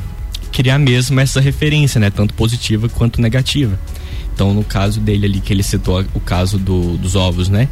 criar 0.53 0.79
mesmo 0.79 1.19
essa 1.19 1.41
referência, 1.41 1.99
né? 1.99 2.11
Tanto 2.11 2.35
positiva 2.35 2.91
quanto 2.91 3.23
negativa. 3.23 3.81
Então, 4.35 4.53
no 4.53 4.65
caso 4.65 5.01
dele 5.01 5.27
ali, 5.27 5.41
que 5.41 5.53
ele 5.53 5.63
citou 5.63 6.05
o 6.13 6.21
caso 6.21 6.59
do, 6.59 6.97
dos 6.99 7.15
ovos, 7.15 7.49
né? 7.49 7.69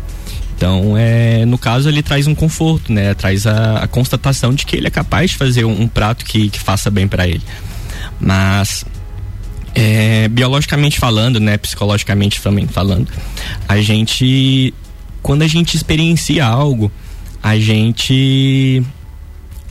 Então, 0.58 0.98
é, 0.98 1.46
no 1.46 1.56
caso, 1.56 1.88
ele 1.88 2.02
traz 2.02 2.26
um 2.26 2.34
conforto, 2.34 2.92
né? 2.92 3.14
Traz 3.14 3.46
a, 3.46 3.78
a 3.78 3.86
constatação 3.86 4.52
de 4.52 4.66
que 4.66 4.74
ele 4.74 4.88
é 4.88 4.90
capaz 4.90 5.30
de 5.30 5.36
fazer 5.36 5.64
um, 5.64 5.82
um 5.82 5.86
prato 5.86 6.24
que, 6.24 6.50
que 6.50 6.58
faça 6.58 6.90
bem 6.90 7.06
para 7.06 7.28
ele. 7.28 7.42
Mas 8.20 8.84
é, 9.72 10.26
biologicamente 10.26 10.98
falando, 10.98 11.38
né, 11.38 11.56
psicologicamente 11.56 12.42
também 12.42 12.66
falando, 12.66 13.06
a 13.68 13.80
gente, 13.80 14.74
quando 15.22 15.42
a 15.42 15.46
gente 15.46 15.76
experiencia 15.76 16.44
algo, 16.44 16.90
a 17.40 17.56
gente, 17.56 18.82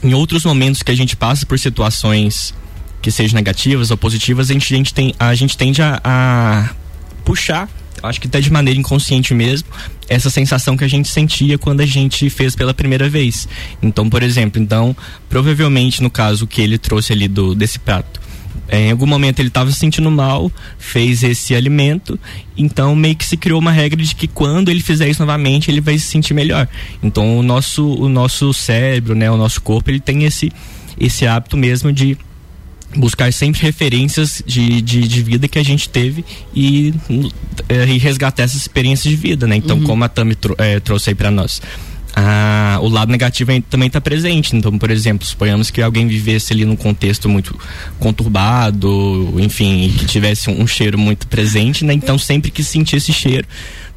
em 0.02 0.14
outros 0.14 0.42
momentos 0.42 0.82
que 0.82 0.90
a 0.90 0.96
gente 0.96 1.14
passa 1.14 1.44
por 1.44 1.58
situações 1.58 2.54
que 3.02 3.10
sejam 3.10 3.36
negativas 3.36 3.90
ou 3.90 3.98
positivas, 3.98 4.48
a 4.48 4.54
gente, 4.54 4.72
a 4.72 4.76
gente, 4.78 4.94
tem, 4.94 5.14
a 5.18 5.34
gente 5.34 5.54
tende 5.54 5.82
a, 5.82 6.00
a 6.02 6.70
puxar 7.26 7.68
acho 8.02 8.20
que 8.20 8.26
até 8.26 8.40
de 8.40 8.52
maneira 8.52 8.78
inconsciente 8.78 9.34
mesmo, 9.34 9.68
essa 10.08 10.30
sensação 10.30 10.76
que 10.76 10.84
a 10.84 10.88
gente 10.88 11.08
sentia 11.08 11.58
quando 11.58 11.80
a 11.80 11.86
gente 11.86 12.28
fez 12.30 12.54
pela 12.54 12.74
primeira 12.74 13.08
vez. 13.08 13.48
Então, 13.82 14.08
por 14.08 14.22
exemplo, 14.22 14.60
então, 14.60 14.96
provavelmente 15.28 16.02
no 16.02 16.10
caso 16.10 16.46
que 16.46 16.60
ele 16.60 16.78
trouxe 16.78 17.12
ali 17.12 17.28
do 17.28 17.54
desse 17.54 17.78
prato, 17.78 18.20
é, 18.68 18.88
em 18.88 18.90
algum 18.90 19.06
momento 19.06 19.40
ele 19.40 19.48
estava 19.48 19.70
se 19.70 19.78
sentindo 19.78 20.10
mal, 20.10 20.52
fez 20.78 21.22
esse 21.22 21.54
alimento, 21.54 22.20
então 22.56 22.94
meio 22.94 23.16
que 23.16 23.24
se 23.24 23.36
criou 23.36 23.58
uma 23.58 23.72
regra 23.72 24.02
de 24.02 24.14
que 24.14 24.28
quando 24.28 24.70
ele 24.70 24.80
fizer 24.80 25.08
isso 25.08 25.22
novamente 25.22 25.70
ele 25.70 25.80
vai 25.80 25.98
se 25.98 26.04
sentir 26.04 26.34
melhor. 26.34 26.68
Então 27.02 27.38
o 27.38 27.42
nosso, 27.42 27.86
o 27.86 28.08
nosso 28.08 28.52
cérebro, 28.52 29.14
né, 29.14 29.30
o 29.30 29.36
nosso 29.36 29.62
corpo, 29.62 29.90
ele 29.90 30.00
tem 30.00 30.24
esse, 30.24 30.52
esse 31.00 31.26
hábito 31.26 31.56
mesmo 31.56 31.90
de 31.90 32.16
buscar 32.96 33.32
sempre 33.32 33.60
referências 33.60 34.42
de, 34.46 34.80
de, 34.80 35.06
de, 35.06 35.22
vida 35.22 35.46
que 35.46 35.58
a 35.58 35.62
gente 35.62 35.88
teve 35.88 36.24
e, 36.54 36.94
é, 37.68 37.86
e 37.86 37.98
resgatar 37.98 38.44
essas 38.44 38.62
experiências 38.62 39.10
de 39.10 39.16
vida, 39.16 39.46
né? 39.46 39.56
Então, 39.56 39.76
uhum. 39.76 39.84
como 39.84 40.04
a 40.04 40.08
Tami 40.08 40.34
trou 40.34 40.56
é, 40.58 40.80
trouxe 40.80 41.10
aí 41.10 41.14
para 41.14 41.30
nós 41.30 41.60
ah, 42.20 42.78
o 42.82 42.88
lado 42.88 43.12
negativo 43.12 43.52
também 43.70 43.86
está 43.86 44.00
presente. 44.00 44.56
Então, 44.56 44.76
por 44.76 44.90
exemplo, 44.90 45.24
suponhamos 45.24 45.70
que 45.70 45.80
alguém 45.80 46.08
vivesse 46.08 46.52
ali 46.52 46.64
num 46.64 46.74
contexto 46.74 47.28
muito 47.28 47.56
conturbado, 48.00 49.34
enfim, 49.38 49.94
que 49.96 50.04
tivesse 50.04 50.50
um, 50.50 50.62
um 50.62 50.66
cheiro 50.66 50.98
muito 50.98 51.28
presente, 51.28 51.84
né? 51.84 51.92
Então, 51.92 52.18
sempre 52.18 52.50
que 52.50 52.64
sentir 52.64 52.96
esse 52.96 53.12
cheiro, 53.12 53.46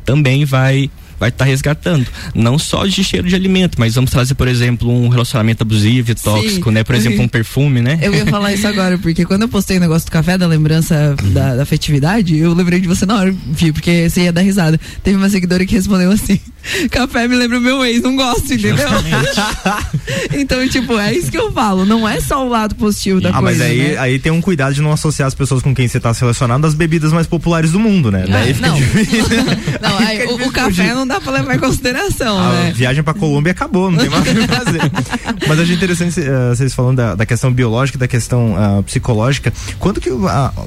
também 0.06 0.46
vai 0.46 0.90
vai 1.22 1.30
estar 1.30 1.46
tá 1.46 1.50
resgatando. 1.50 2.08
Não 2.34 2.58
só 2.58 2.88
de 2.88 3.04
cheiro 3.04 3.28
de 3.28 3.36
alimento, 3.36 3.80
mas 3.80 3.94
vamos 3.94 4.10
trazer, 4.10 4.34
por 4.34 4.48
exemplo, 4.48 4.90
um 4.90 5.08
relacionamento 5.08 5.62
abusivo 5.62 6.10
e 6.10 6.16
tóxico, 6.16 6.70
Sim. 6.70 6.74
né? 6.74 6.84
Por 6.84 6.96
exemplo, 6.96 7.22
um 7.22 7.28
perfume, 7.30 7.80
né? 7.80 8.00
Eu 8.02 8.12
ia 8.12 8.26
falar 8.26 8.52
isso 8.54 8.68
agora, 8.68 8.98
porque 8.98 9.24
quando 9.24 9.44
eu 9.44 9.48
postei 9.48 9.78
o 9.78 9.80
negócio 9.80 10.08
do 10.08 10.12
café, 10.12 10.36
da 10.36 10.48
lembrança 10.48 11.16
da, 11.32 11.56
da 11.56 11.62
afetividade, 11.64 12.36
eu 12.36 12.54
lembrei 12.54 12.80
de 12.80 12.88
você 12.88 13.06
na 13.06 13.18
hora, 13.18 13.36
Vi, 13.52 13.72
porque 13.72 14.10
você 14.10 14.22
ia 14.22 14.34
dar 14.34 14.42
risada. 14.42 14.80
Teve 15.04 15.16
uma 15.16 15.30
seguidora 15.30 15.64
que 15.64 15.76
respondeu 15.76 16.12
assim: 16.12 16.40
café 16.90 17.28
me 17.28 17.36
lembra 17.36 17.60
o 17.60 17.62
meu 17.62 17.86
ex, 17.86 18.02
não 18.02 18.16
gosto, 18.16 18.54
entendeu? 18.54 18.88
então, 20.34 20.68
tipo, 20.68 20.98
é 20.98 21.14
isso 21.14 21.30
que 21.30 21.38
eu 21.38 21.52
falo. 21.52 21.86
Não 21.86 22.08
é 22.08 22.20
só 22.20 22.44
o 22.44 22.50
lado 22.50 22.74
positivo 22.76 23.22
da 23.22 23.30
ah, 23.30 23.40
coisa. 23.40 23.64
Ah, 23.64 23.68
mas 23.68 23.72
aí, 23.72 23.92
né? 23.92 23.98
aí 24.00 24.20
tem 24.20 24.32
um 24.32 24.42
cuidado 24.42 24.74
de 24.74 24.82
não 24.82 24.92
associar 24.92 25.28
as 25.28 25.36
pessoas 25.36 25.62
com 25.62 25.74
quem 25.76 25.88
você 25.88 25.98
está 25.98 26.14
se 26.14 26.22
relacionando 26.22 26.66
às 26.66 26.74
bebidas 26.74 27.14
mais 27.14 27.28
populares 27.28 27.72
do 27.72 27.80
mundo, 27.80 28.12
né? 28.12 28.26
Daí 28.28 28.54
fica 28.54 28.68
não. 28.68 28.76
difícil. 28.76 29.24
não, 29.82 29.98
aí, 30.00 30.20
fica 30.20 30.34
o, 30.34 30.38
difícil 30.38 30.50
o, 30.50 30.52
café 30.52 30.94
não 30.94 31.08
dá 31.12 31.20
pra 31.20 31.32
levar 31.34 31.56
em 31.56 31.60
consideração, 31.60 32.40
a 32.40 32.50
né? 32.54 32.74
viagem 32.74 33.04
pra 33.04 33.14
Colômbia 33.14 33.52
acabou, 33.52 33.92
não 33.92 34.00
tem 34.00 34.10
mais 34.10 34.22
o 34.22 34.34
que 34.34 34.48
fazer. 34.48 34.82
mas 35.48 35.60
achei 35.60 35.76
interessante 35.76 36.20
uh, 36.22 36.56
vocês 36.56 36.74
falando 36.74 36.98
da, 36.98 37.16
da, 37.16 37.26
questão 37.26 37.52
biológica 37.52 37.98
da 37.98 38.08
questão 38.08 38.54
uh, 38.54 38.84
psicológica. 38.84 39.52
Quando 39.78 40.00
que 40.00 40.10
uh, 40.10 40.22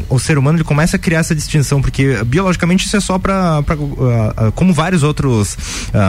o 0.09 0.19
ser 0.19 0.37
humano 0.37 0.59
ele 0.59 0.65
começa 0.65 0.97
a 0.97 0.99
criar 0.99 1.21
essa 1.21 1.35
distinção? 1.35 1.81
Porque 1.81 2.23
biologicamente 2.25 2.87
isso 2.87 2.97
é 2.97 3.01
só 3.01 3.19
pra, 3.19 3.63
pra 3.63 3.77
como 4.55 4.73
vários 4.73 5.03
outros 5.03 5.57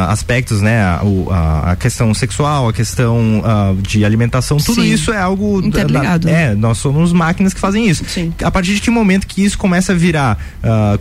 aspectos, 0.09 0.61
né? 0.61 0.81
A, 0.81 1.71
a, 1.71 1.75
questão 1.75 2.13
sexual, 2.13 2.67
a 2.67 2.73
questão 2.73 3.41
de 3.81 4.03
alimentação, 4.03 4.57
tudo 4.57 4.81
Sim. 4.81 4.91
isso 4.91 5.11
é 5.11 5.17
algo. 5.17 5.61
Interligado. 5.61 6.27
Da, 6.27 6.31
é, 6.31 6.55
nós 6.55 6.77
somos 6.77 7.13
máquinas 7.13 7.53
que 7.53 7.59
fazem 7.59 7.87
isso. 7.87 8.03
Sim. 8.07 8.33
A 8.43 8.51
partir 8.51 8.73
de 8.73 8.81
que 8.81 8.89
momento 8.89 9.27
que 9.27 9.43
isso 9.43 9.57
começa 9.57 9.93
a 9.93 9.95
virar 9.95 10.37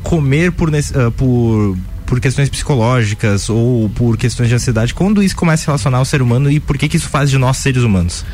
comer 0.03 0.53
por, 0.53 0.71
por 1.17 1.77
por 2.07 2.21
questões 2.21 2.49
psicológicas 2.49 3.49
ou 3.49 3.89
por 3.91 4.17
questões 4.17 4.49
de 4.49 4.55
ansiedade, 4.55 4.95
quando 4.95 5.23
isso 5.23 5.37
começa 5.37 5.65
a 5.65 5.67
relacionar 5.67 5.99
ao 5.99 6.05
ser 6.05 6.23
humano 6.23 6.51
e 6.51 6.61
por 6.61 6.77
que 6.77 6.89
que 6.89 6.97
isso 6.97 7.09
faz 7.09 7.31
de 7.31 7.39
nós 7.39 7.57
seres 7.57 7.83
humanos? 7.83 8.25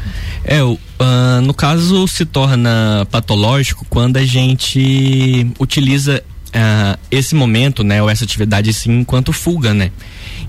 É, 0.45 0.63
uh, 0.63 0.77
no 1.43 1.55
caso 1.55 2.07
se 2.09 2.25
torna 2.25 3.07
patológico 3.11 3.87
quando 3.89 4.17
a 4.17 4.25
gente 4.25 5.51
utiliza 5.59 6.23
uh, 6.49 6.99
esse 7.11 7.35
momento, 7.35 7.83
né, 7.83 8.03
ou 8.03 8.11
essa 8.11 8.25
atividade 8.25 8.71
assim, 8.71 9.01
enquanto 9.01 9.33
fuga, 9.33 9.73
né? 9.73 9.91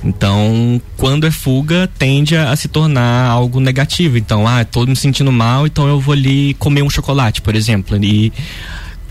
Então, 0.04 0.82
quando 0.98 1.28
é 1.28 1.32
fuga, 1.32 1.90
tende 2.00 2.36
a, 2.36 2.52
a, 2.52 2.56
se 2.56 2.68
tornar 2.68 3.28
algo 3.28 3.60
negativo. 3.60 4.18
Então, 4.18 4.48
ah, 4.48 4.66
tô 4.66 4.86
me 4.86 4.96
sentindo 4.96 5.32
mal, 5.32 5.68
então 5.68 5.88
eu 5.88 6.00
vou 6.00 6.14
ali 6.14 6.56
comer 6.56 6.82
um 6.82 6.90
chocolate, 6.90 7.42
por 7.42 7.56
exemplo. 7.56 8.04
E 8.04 8.34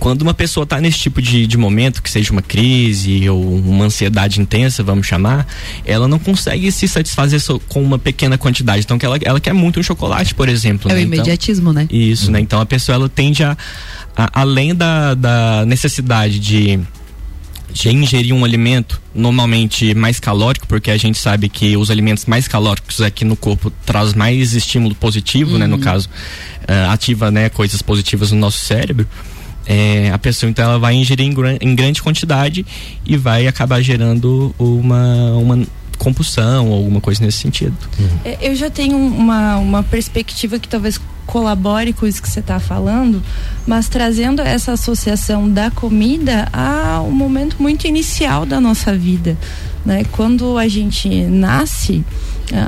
quando 0.00 0.22
uma 0.22 0.32
pessoa 0.32 0.64
está 0.64 0.80
nesse 0.80 0.98
tipo 0.98 1.20
de, 1.20 1.46
de 1.46 1.58
momento, 1.58 2.02
que 2.02 2.10
seja 2.10 2.32
uma 2.32 2.40
crise 2.40 3.28
ou 3.28 3.40
uma 3.58 3.84
ansiedade 3.84 4.40
intensa, 4.40 4.82
vamos 4.82 5.06
chamar, 5.06 5.46
ela 5.84 6.08
não 6.08 6.18
consegue 6.18 6.72
se 6.72 6.88
satisfazer 6.88 7.38
só 7.38 7.58
com 7.68 7.82
uma 7.82 7.98
pequena 7.98 8.38
quantidade. 8.38 8.82
Então, 8.82 8.98
que 8.98 9.04
ela, 9.04 9.18
ela 9.22 9.38
quer 9.38 9.52
muito 9.52 9.78
um 9.78 9.82
chocolate, 9.82 10.34
por 10.34 10.48
exemplo. 10.48 10.90
É 10.90 10.94
né? 10.94 11.00
o 11.00 11.02
imediatismo, 11.02 11.70
então, 11.70 11.82
né? 11.82 11.88
Isso, 11.90 12.26
uhum. 12.26 12.32
né? 12.32 12.40
Então 12.40 12.58
a 12.60 12.66
pessoa 12.66 12.96
ela 12.96 13.08
tende 13.10 13.44
a, 13.44 13.56
a 14.16 14.40
além 14.40 14.74
da, 14.74 15.14
da 15.14 15.64
necessidade 15.66 16.40
de 16.40 16.80
de 17.72 17.88
ingerir 17.88 18.34
um 18.34 18.44
alimento 18.44 19.00
normalmente 19.14 19.94
mais 19.94 20.18
calórico, 20.18 20.66
porque 20.66 20.90
a 20.90 20.96
gente 20.96 21.16
sabe 21.16 21.48
que 21.48 21.76
os 21.76 21.88
alimentos 21.88 22.24
mais 22.26 22.48
calóricos 22.48 23.00
aqui 23.00 23.24
no 23.24 23.36
corpo 23.36 23.70
traz 23.86 24.12
mais 24.12 24.54
estímulo 24.54 24.92
positivo, 24.92 25.52
uhum. 25.52 25.58
né, 25.58 25.66
no 25.68 25.76
uhum. 25.76 25.80
caso, 25.80 26.08
uh, 26.08 26.90
ativa, 26.90 27.30
né, 27.30 27.48
coisas 27.48 27.80
positivas 27.80 28.32
no 28.32 28.38
nosso 28.38 28.58
cérebro 28.66 29.06
é, 29.72 30.10
a 30.10 30.18
pessoa 30.18 30.50
então 30.50 30.64
ela 30.64 30.80
vai 30.80 30.94
ingerir 30.94 31.24
em, 31.24 31.32
em, 31.60 31.74
grande 31.76 32.02
quantidade 32.02 32.66
e 33.06 33.16
vai 33.16 33.46
acabar 33.46 33.80
gerando 33.80 34.52
uma, 34.58 35.30
uma 35.36 35.64
compulsão 35.96 36.70
ou 36.70 36.78
alguma 36.78 37.00
coisa 37.00 37.24
nesse 37.24 37.38
sentido. 37.38 37.76
Uhum. 37.96 38.34
Eu 38.40 38.56
já 38.56 38.68
tenho 38.68 38.96
uma, 38.96 39.58
uma 39.58 39.82
perspectiva 39.84 40.58
que 40.58 40.66
talvez 40.66 41.00
colabore 41.24 41.92
com 41.92 42.04
isso 42.04 42.20
que 42.20 42.28
você 42.28 42.40
está 42.40 42.58
falando, 42.58 43.22
mas 43.64 43.88
trazendo 43.88 44.42
essa 44.42 44.72
associação 44.72 45.48
da 45.48 45.70
comida 45.70 46.48
a 46.52 47.00
um 47.02 47.12
momento 47.12 47.54
muito 47.60 47.86
inicial 47.86 48.44
da 48.44 48.60
nossa 48.60 48.92
vida. 48.92 49.38
Né? 49.84 50.04
Quando 50.12 50.58
a 50.58 50.68
gente 50.68 51.08
nasce, 51.08 52.04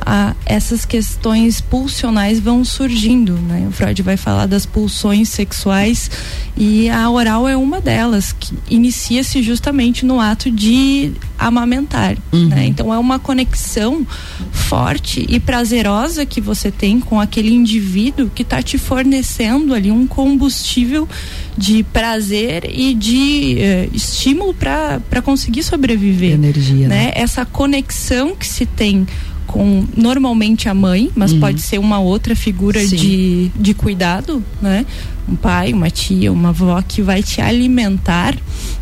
a, 0.06 0.34
essas 0.46 0.84
questões 0.84 1.60
pulsionais 1.60 2.38
vão 2.40 2.64
surgindo. 2.64 3.34
Né? 3.34 3.66
O 3.68 3.72
Freud 3.72 4.02
vai 4.02 4.16
falar 4.16 4.46
das 4.46 4.64
pulsões 4.64 5.28
sexuais 5.28 6.10
e 6.56 6.88
a 6.88 7.08
oral 7.10 7.48
é 7.48 7.56
uma 7.56 7.80
delas, 7.80 8.32
que 8.32 8.54
inicia-se 8.68 9.42
justamente 9.42 10.04
no 10.04 10.20
ato 10.20 10.50
de 10.50 11.12
amamentar. 11.46 12.16
Uhum. 12.32 12.48
Né? 12.48 12.66
Então 12.66 12.92
é 12.92 12.98
uma 12.98 13.18
conexão 13.18 14.06
forte 14.50 15.26
e 15.28 15.38
prazerosa 15.38 16.24
que 16.24 16.40
você 16.40 16.70
tem 16.70 17.00
com 17.00 17.20
aquele 17.20 17.52
indivíduo 17.52 18.30
que 18.34 18.42
está 18.42 18.62
te 18.62 18.78
fornecendo 18.78 19.74
ali 19.74 19.90
um 19.90 20.06
combustível 20.06 21.08
de 21.56 21.82
prazer 21.82 22.64
e 22.70 22.94
de 22.94 23.56
uh, 23.58 23.96
estímulo 23.96 24.54
para 24.54 25.22
conseguir 25.22 25.62
sobreviver. 25.62 26.32
Energia. 26.32 26.88
Né? 26.88 27.06
né? 27.06 27.12
Essa 27.14 27.44
conexão 27.44 28.34
que 28.34 28.46
se 28.46 28.64
tem 28.64 29.06
com 29.46 29.86
normalmente 29.96 30.68
a 30.68 30.74
mãe, 30.74 31.10
mas 31.14 31.32
uhum. 31.32 31.40
pode 31.40 31.60
ser 31.60 31.78
uma 31.78 31.98
outra 31.98 32.34
figura 32.34 32.84
de, 32.86 33.50
de 33.54 33.74
cuidado, 33.74 34.42
né? 34.60 34.86
Um 35.28 35.36
pai, 35.36 35.72
uma 35.72 35.88
tia, 35.88 36.32
uma 36.32 36.48
avó 36.48 36.82
que 36.82 37.00
vai 37.00 37.22
te 37.22 37.40
alimentar. 37.40 38.36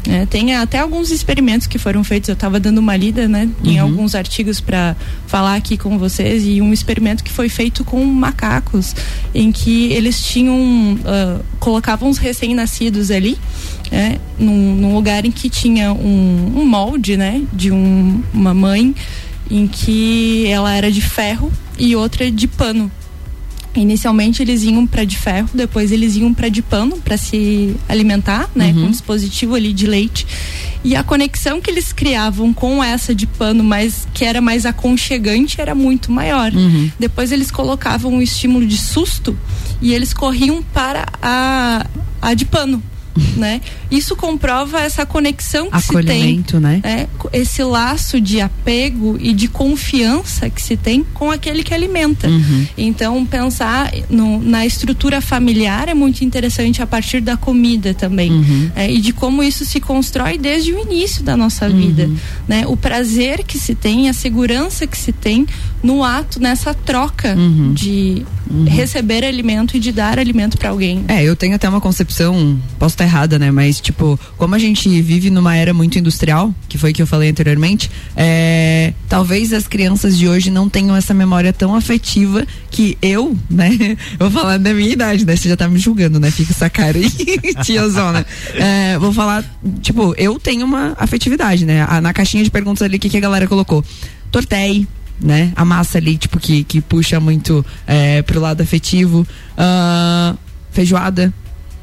Né? 0.07 0.27
Tem 0.27 0.55
até 0.57 0.79
alguns 0.79 1.11
experimentos 1.11 1.67
que 1.67 1.77
foram 1.77 2.03
feitos, 2.03 2.29
eu 2.29 2.33
estava 2.33 2.59
dando 2.59 2.79
uma 2.79 2.97
lida 2.97 3.29
né? 3.29 3.49
em 3.63 3.77
uhum. 3.77 3.83
alguns 3.83 4.15
artigos 4.15 4.59
para 4.59 4.97
falar 5.27 5.57
aqui 5.57 5.77
com 5.77 5.99
vocês, 5.99 6.45
e 6.47 6.63
um 6.63 6.73
experimento 6.73 7.23
que 7.23 7.31
foi 7.31 7.49
feito 7.51 7.85
com 7.85 8.03
macacos, 8.05 8.95
em 9.35 9.53
que 9.53 9.93
eles 9.93 10.23
tinham. 10.23 10.57
Uh, 10.57 11.45
colocavam 11.59 12.09
os 12.09 12.17
recém-nascidos 12.17 13.11
ali. 13.11 13.37
Né? 13.91 14.19
Num, 14.39 14.77
num, 14.77 14.95
lugar 14.95 15.27
em 15.27 15.31
que 15.31 15.51
tinha 15.51 15.93
um, 15.93 16.53
um 16.57 16.65
molde 16.65 17.17
né? 17.17 17.43
de 17.53 17.71
um, 17.71 18.23
uma 18.33 18.55
mãe 18.55 18.95
em 19.51 19.67
que 19.67 20.47
ela 20.47 20.73
era 20.75 20.91
de 20.91 21.01
ferro 21.01 21.53
e 21.79 21.97
outra 21.97 22.31
de 22.31 22.47
pano. 22.47 22.91
Inicialmente 23.75 24.43
eles 24.43 24.65
iam 24.65 24.85
para 24.85 25.05
de 25.05 25.17
ferro, 25.17 25.49
depois 25.55 25.93
eles 25.93 26.17
iam 26.17 26.35
para 26.35 26.49
de 26.49 26.61
pano 26.61 26.97
para 26.97 27.17
se 27.17 27.77
alimentar, 27.89 28.51
né, 28.55 28.69
uhum. 28.69 28.75
com 28.75 28.81
um 28.87 28.91
dispositivo 28.91 29.55
ali 29.55 29.73
de 29.73 29.87
leite. 29.87 30.27
E 30.83 30.97
a 30.97 31.05
conexão 31.05 31.61
que 31.61 31.71
eles 31.71 31.93
criavam 31.93 32.53
com 32.53 32.83
essa 32.83 33.15
de 33.15 33.27
pano, 33.29 33.63
mas 33.63 34.09
que 34.13 34.25
era 34.25 34.41
mais 34.41 34.67
aconchegante, 34.67 35.61
era 35.61 35.75
muito 35.75 36.11
maior. 36.11 36.53
Uhum. 36.53 36.91
Depois 36.99 37.31
eles 37.31 37.51
colocavam 37.51 38.15
um 38.15 38.23
estímulo 38.23 38.67
de 38.67 38.77
susto 38.77 39.39
e 39.81 39.95
eles 39.95 40.13
corriam 40.13 40.63
para 40.63 41.07
a, 41.23 41.87
a 42.21 42.35
de 42.35 42.47
pano 42.47 42.83
né? 43.37 43.61
Isso 43.91 44.15
comprova 44.15 44.81
essa 44.81 45.05
conexão 45.05 45.71
que 45.71 45.81
se 45.81 46.03
tem, 46.03 46.45
né? 46.61 46.81
É, 46.83 47.07
esse 47.33 47.63
laço 47.63 48.21
de 48.21 48.41
apego 48.41 49.17
e 49.21 49.33
de 49.33 49.49
confiança 49.49 50.49
que 50.49 50.63
se 50.63 50.77
tem 50.77 51.05
com 51.15 51.31
aquele 51.31 51.63
que 51.63 51.75
alimenta. 51.75 52.29
Uhum. 52.29 52.67
Então, 52.77 53.25
pensar 53.27 53.93
no, 54.09 54.41
na 54.41 54.65
estrutura 54.65 55.21
familiar 55.21 55.89
é 55.89 55.95
muito 55.95 56.25
interessante 56.25 56.83
a 56.83 56.87
partir 56.87 57.21
da 57.21 57.37
comida 57.37 57.95
também. 57.95 58.31
Uhum. 58.31 58.71
É, 58.77 58.91
e 58.91 59.01
de 59.01 59.13
como 59.13 59.43
isso 59.43 59.65
se 59.65 59.81
constrói 59.81 60.39
desde 60.39 60.73
o 60.73 60.79
início 60.79 61.23
da 61.23 61.37
nossa 61.37 61.69
uhum. 61.69 61.77
vida. 61.77 62.11
Né? 62.47 62.65
O 62.67 62.77
prazer 62.77 63.45
que 63.45 63.59
se 63.59 63.75
tem, 63.75 64.09
a 64.09 64.13
segurança 64.13 64.87
que 64.87 64.97
se 64.97 65.13
tem 65.13 65.47
no 65.83 66.05
ato, 66.05 66.41
nessa 66.41 66.75
troca 66.75 67.35
uhum. 67.35 67.73
de 67.73 68.25
uhum. 68.51 68.65
receber 68.65 69.25
alimento 69.25 69.77
e 69.77 69.81
de 69.81 69.93
dar 69.93 70.19
alimento 70.19 70.59
para 70.59 70.71
alguém. 70.71 71.05
É, 71.09 71.23
eu 71.23 71.35
tenho 71.35 71.55
até 71.55 71.69
uma 71.69 71.81
concepção, 71.81 72.59
posso 72.79 72.97
estar 73.01 73.05
errada, 73.05 73.39
né? 73.39 73.51
Mas, 73.51 73.81
tipo, 73.81 74.19
como 74.37 74.55
a 74.55 74.59
gente 74.59 75.01
vive 75.01 75.31
numa 75.31 75.57
era 75.57 75.73
muito 75.73 75.99
industrial, 75.99 76.55
que 76.69 76.77
foi 76.77 76.93
que 76.93 77.01
eu 77.01 77.07
falei 77.07 77.31
anteriormente, 77.31 77.91
é, 78.17 78.93
talvez 79.09 79.53
as 79.53 79.67
crianças 79.67 80.17
de 80.17 80.29
hoje 80.29 80.51
não 80.51 80.69
tenham 80.69 80.95
essa 80.95 81.15
memória 81.15 81.53
tão 81.53 81.75
afetiva 81.75 82.47
que 82.71 82.97
eu, 83.01 83.37
né? 83.51 83.71
Vou 84.19 84.31
falar 84.31 84.59
da 84.59 84.73
minha 84.73 84.91
idade, 84.91 85.25
né? 85.25 85.37
Você 85.37 85.49
já 85.49 85.57
tá 85.57 85.69
me 85.69 85.79
julgando, 85.79 86.21
né? 86.21 86.31
Fica 86.31 86.53
essa 86.53 86.69
cara 86.69 86.99
aí, 86.99 87.11
tiazona. 87.65 88.27
É, 88.55 88.99
vou 88.99 89.13
falar, 89.13 89.45
tipo, 89.81 90.15
eu 90.17 90.39
tenho 90.39 90.65
uma 90.65 90.95
afetividade, 90.99 91.65
né? 91.65 91.87
na 92.01 92.13
caixinha 92.13 92.45
de 92.45 92.51
perguntas 92.51 92.83
ali, 92.83 92.97
o 92.97 93.01
que, 93.01 93.09
que 93.09 93.17
a 93.17 93.21
galera 93.21 93.47
colocou? 93.47 93.85
Tortei, 94.31 94.87
né? 95.21 95.53
A 95.57 95.65
massa 95.65 95.99
ali, 95.99 96.17
tipo, 96.17 96.39
que, 96.39 96.65
que 96.65 96.81
puxa 96.81 97.19
muito 97.21 97.65
é, 97.87 98.23
pro 98.23 98.41
lado 98.41 98.63
afetivo. 98.63 99.27
Uh, 99.57 100.37
feijoada, 100.71 101.33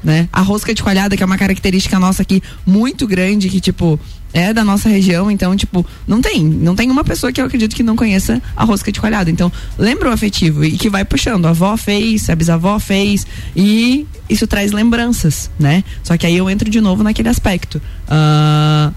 né? 0.04 0.28
A 0.32 0.42
rosca 0.42 0.74
de 0.74 0.82
coalhada, 0.84 1.16
que 1.16 1.24
é 1.24 1.26
uma 1.26 1.38
característica 1.38 2.00
nossa 2.00 2.22
aqui 2.22 2.42
muito 2.66 3.08
grande, 3.08 3.50
que, 3.50 3.60
tipo, 3.60 4.00
é 4.34 4.54
da 4.54 4.64
nossa 4.64 4.90
região, 4.90 5.32
então, 5.32 5.56
tipo, 5.56 5.86
não 6.06 6.22
tem, 6.22 6.44
não 6.44 6.76
tem 6.76 6.92
uma 6.92 7.04
pessoa 7.04 7.32
que 7.32 7.42
eu 7.42 7.46
acredito 7.46 7.76
que 7.76 7.84
não 7.84 7.96
conheça 7.96 8.42
a 8.56 8.64
rosca 8.64 8.92
de 8.92 9.00
coalhada. 9.00 9.30
Então, 9.30 9.52
lembra 9.78 10.10
o 10.10 10.12
afetivo 10.12 10.64
e 10.64 10.72
que 10.78 10.90
vai 10.90 11.04
puxando. 11.06 11.46
A 11.46 11.50
avó 11.50 11.76
fez, 11.78 12.30
a 12.30 12.36
bisavó 12.36 12.78
fez, 12.80 13.26
e 13.56 14.06
isso 14.30 14.46
traz 14.46 14.72
lembranças, 14.72 15.50
né? 15.58 15.84
Só 16.04 16.18
que 16.18 16.26
aí 16.26 16.38
eu 16.38 16.50
entro 16.50 16.70
de 16.70 16.82
novo 16.82 17.04
naquele 17.04 17.30
aspecto. 17.30 17.82
Uh, 18.08 18.94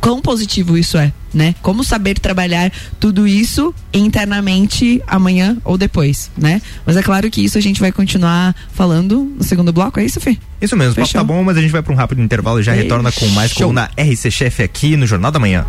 quão 0.00 0.20
positivo 0.20 0.76
isso 0.76 0.96
é, 0.98 1.12
né? 1.32 1.54
Como 1.62 1.84
saber 1.84 2.18
trabalhar 2.18 2.72
tudo 2.98 3.26
isso 3.26 3.74
internamente 3.92 5.02
amanhã 5.06 5.56
ou 5.64 5.78
depois, 5.78 6.30
né? 6.36 6.60
Mas 6.84 6.96
é 6.96 7.02
claro 7.02 7.30
que 7.30 7.42
isso 7.42 7.58
a 7.58 7.60
gente 7.60 7.80
vai 7.80 7.92
continuar 7.92 8.54
falando 8.72 9.34
no 9.36 9.44
segundo 9.44 9.72
bloco, 9.72 10.00
é 10.00 10.04
isso, 10.04 10.20
Fê? 10.20 10.36
Isso 10.60 10.76
mesmo, 10.76 10.92
o 10.92 10.96
papo 10.96 11.12
tá 11.12 11.24
bom, 11.24 11.42
mas 11.42 11.56
a 11.56 11.60
gente 11.60 11.70
vai 11.70 11.82
para 11.82 11.92
um 11.92 11.96
rápido 11.96 12.22
intervalo 12.22 12.60
e 12.60 12.62
já 12.62 12.72
retorna 12.72 13.12
com 13.12 13.26
mais 13.28 13.52
coluna 13.52 13.90
RC 13.96 14.30
Chef 14.30 14.62
aqui 14.62 14.96
no 14.96 15.06
Jornal 15.06 15.30
da 15.30 15.38
Manhã. 15.38 15.66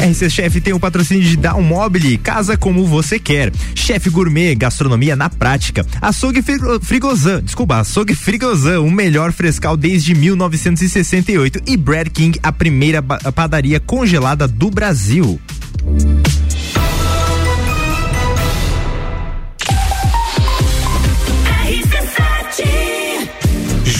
RC 0.00 0.30
Chef 0.30 0.60
tem 0.62 0.72
o 0.72 0.80
patrocínio 0.80 1.22
de 1.22 1.36
Down 1.36 1.62
Mobile, 1.62 2.16
casa 2.16 2.56
como 2.56 2.86
você 2.86 3.18
quer. 3.18 3.52
Chef 3.74 4.08
Gourmet, 4.08 4.54
gastronomia 4.54 5.14
na 5.14 5.28
prática. 5.28 5.84
Açougue 6.00 6.42
Frigozan, 6.80 7.42
desculpa, 7.42 7.80
Açougue 7.80 8.14
Frigozan, 8.14 8.80
o 8.80 8.90
melhor 8.90 9.30
frescal 9.30 9.76
desde 9.76 10.14
1968. 10.14 11.60
E 11.66 11.76
Bread 11.76 12.10
King, 12.10 12.38
a 12.42 12.50
primeira 12.50 13.02
padaria 13.02 13.78
congelada 13.78 14.48
do 14.48 14.70
Brasil. 14.70 15.38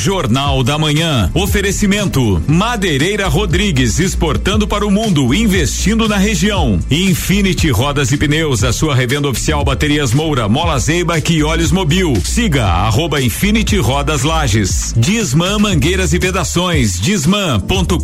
Jornal 0.01 0.65
da 0.65 0.79
Manhã. 0.79 1.31
Oferecimento: 1.35 2.43
Madeireira 2.49 3.29
Rodrigues 3.29 4.01
exportando 4.01 4.67
para 4.67 4.87
o 4.87 4.91
mundo, 4.91 5.35
investindo 5.35 6.09
na 6.09 6.17
região. 6.17 6.81
Infinity 6.91 7.71
Rodas 7.71 8.11
e 8.11 8.17
Pneus, 8.17 8.65
a 8.65 8.73
sua 8.73 8.95
revenda 8.95 9.29
oficial 9.29 9.63
Baterias 9.63 10.15
Moura, 10.15 10.49
Mola 10.49 10.79
Zeiba 10.79 11.19
e 11.19 11.43
Olhos 11.43 11.71
Mobil. 11.71 12.15
Siga 12.25 12.65
arroba 12.65 13.21
Infinity 13.21 13.77
Rodas 13.77 14.23
Lages. 14.23 14.95
Disman 14.97 15.59
Mangueiras 15.59 16.15
e 16.15 16.19
Vedações. 16.19 16.99
Disman.com.br. 16.99 17.95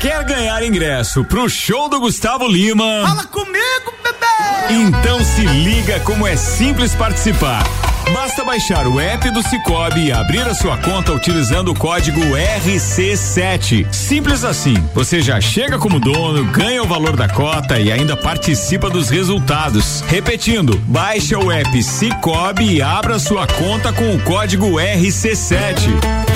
Quer 0.00 0.24
ganhar 0.24 0.64
ingresso 0.64 1.22
pro 1.24 1.50
show 1.50 1.90
do 1.90 2.00
Gustavo 2.00 2.48
Lima? 2.48 3.02
Fala 3.06 3.24
comigo, 3.24 3.92
bebê! 4.02 4.80
Então 4.82 5.22
se 5.22 5.42
liga 5.42 6.00
como 6.00 6.26
é 6.26 6.34
simples 6.34 6.94
participar. 6.94 7.62
Basta 8.12 8.44
baixar 8.44 8.86
o 8.86 9.00
app 9.00 9.30
do 9.30 9.42
Cicobi 9.42 10.06
e 10.06 10.12
abrir 10.12 10.46
a 10.46 10.54
sua 10.54 10.76
conta 10.76 11.12
utilizando 11.12 11.72
o 11.72 11.74
código 11.74 12.20
RC7. 12.20 13.92
Simples 13.92 14.44
assim. 14.44 14.74
Você 14.94 15.20
já 15.20 15.40
chega 15.40 15.78
como 15.78 15.98
dono, 15.98 16.44
ganha 16.52 16.82
o 16.82 16.86
valor 16.86 17.16
da 17.16 17.28
cota 17.28 17.78
e 17.78 17.90
ainda 17.90 18.16
participa 18.16 18.88
dos 18.88 19.10
resultados. 19.10 20.02
Repetindo, 20.06 20.78
baixa 20.86 21.38
o 21.38 21.50
app 21.50 21.82
Cicobi 21.82 22.76
e 22.76 22.82
abra 22.82 23.18
sua 23.18 23.46
conta 23.46 23.92
com 23.92 24.14
o 24.14 24.20
código 24.20 24.76
RC7. 24.76 26.35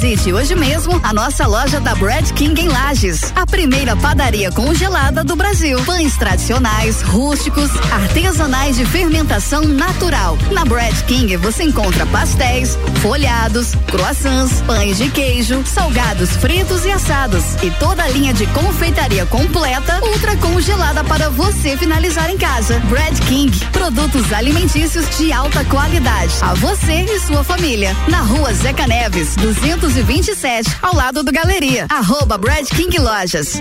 Visite 0.00 0.32
hoje 0.32 0.54
mesmo 0.54 0.98
a 1.02 1.12
nossa 1.12 1.46
loja 1.46 1.78
da 1.78 1.94
Bread 1.94 2.32
King 2.32 2.58
em 2.58 2.68
Lages, 2.68 3.30
a 3.36 3.44
primeira 3.44 3.94
padaria 3.94 4.50
congelada 4.50 5.22
do 5.22 5.36
Brasil. 5.36 5.78
Pães 5.84 6.16
tradicionais, 6.16 7.02
rústicos, 7.02 7.70
artesanais 7.92 8.76
de 8.76 8.86
fermentação 8.86 9.60
natural. 9.62 10.38
Na 10.52 10.64
Bread 10.64 11.04
King 11.04 11.36
você 11.36 11.64
encontra 11.64 12.06
pastéis, 12.06 12.78
folhados, 13.02 13.74
croissants, 13.88 14.62
pães 14.62 14.96
de 14.96 15.10
queijo, 15.10 15.62
salgados 15.66 16.30
fritos 16.30 16.86
e 16.86 16.90
assados 16.90 17.44
e 17.62 17.70
toda 17.72 18.02
a 18.02 18.08
linha 18.08 18.32
de 18.32 18.46
confeitaria 18.46 19.26
completa, 19.26 20.00
ultra 20.02 20.34
congelada 20.38 21.04
para 21.04 21.28
você 21.28 21.76
finalizar 21.76 22.30
em 22.30 22.38
casa. 22.38 22.78
Bread 22.88 23.20
King, 23.26 23.54
produtos 23.66 24.32
alimentícios 24.32 25.04
de 25.18 25.30
alta 25.30 25.62
qualidade. 25.66 26.32
A 26.40 26.54
você 26.54 27.04
e 27.04 27.20
sua 27.20 27.44
família. 27.44 27.94
Na 28.08 28.22
rua 28.22 28.54
Zeca 28.54 28.86
Neves, 28.86 29.36
200 29.36 29.89
227, 29.90 30.76
ao 30.80 30.94
lado 30.94 31.24
do 31.24 31.32
Galeria. 31.32 31.86
Arroba 31.88 32.38
Brad 32.38 32.64
King 32.68 32.96
Lojas. 33.00 33.58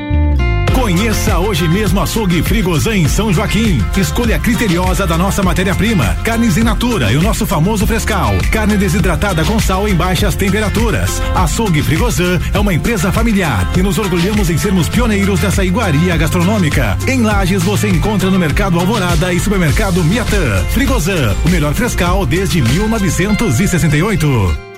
Conheça 0.76 1.40
hoje 1.40 1.68
mesmo 1.68 2.00
Açougue 2.00 2.44
Frigozan 2.44 2.98
em 2.98 3.08
São 3.08 3.34
Joaquim. 3.34 3.84
Escolha 3.98 4.38
criteriosa 4.38 5.08
da 5.08 5.18
nossa 5.18 5.42
matéria-prima. 5.42 6.16
Carnes 6.24 6.56
in 6.56 6.64
natura 6.64 7.12
e 7.12 7.18
o 7.18 7.22
nosso 7.22 7.48
famoso 7.48 7.88
frescal. 7.88 8.34
Carne 8.52 8.78
desidratada 8.78 9.44
com 9.44 9.60
sal 9.60 9.88
em 9.88 9.96
baixas 9.96 10.36
temperaturas. 10.36 11.20
Açougue 11.34 11.82
Frigozan 11.82 12.40
é 12.54 12.60
uma 12.60 12.76
empresa 12.76 13.12
familiar 13.12 13.68
e 13.76 13.82
nos 13.82 13.98
orgulhamos 13.98 14.52
em 14.52 14.58
sermos 14.58 14.88
pioneiros 14.88 15.40
dessa 15.40 15.66
iguaria 15.66 16.16
gastronômica. 16.16 16.96
Em 17.08 17.24
Lages 17.24 17.64
você 17.64 17.90
encontra 17.90 18.30
no 18.30 18.38
Mercado 18.38 18.80
Alvorada 18.80 19.34
e 19.34 19.40
Supermercado 19.40 20.04
Miatã. 20.04 20.64
Frigozan, 20.70 21.36
o 21.44 21.50
melhor 21.50 21.74
frescal 21.74 22.24
desde 22.24 22.62
1968. 22.62 24.69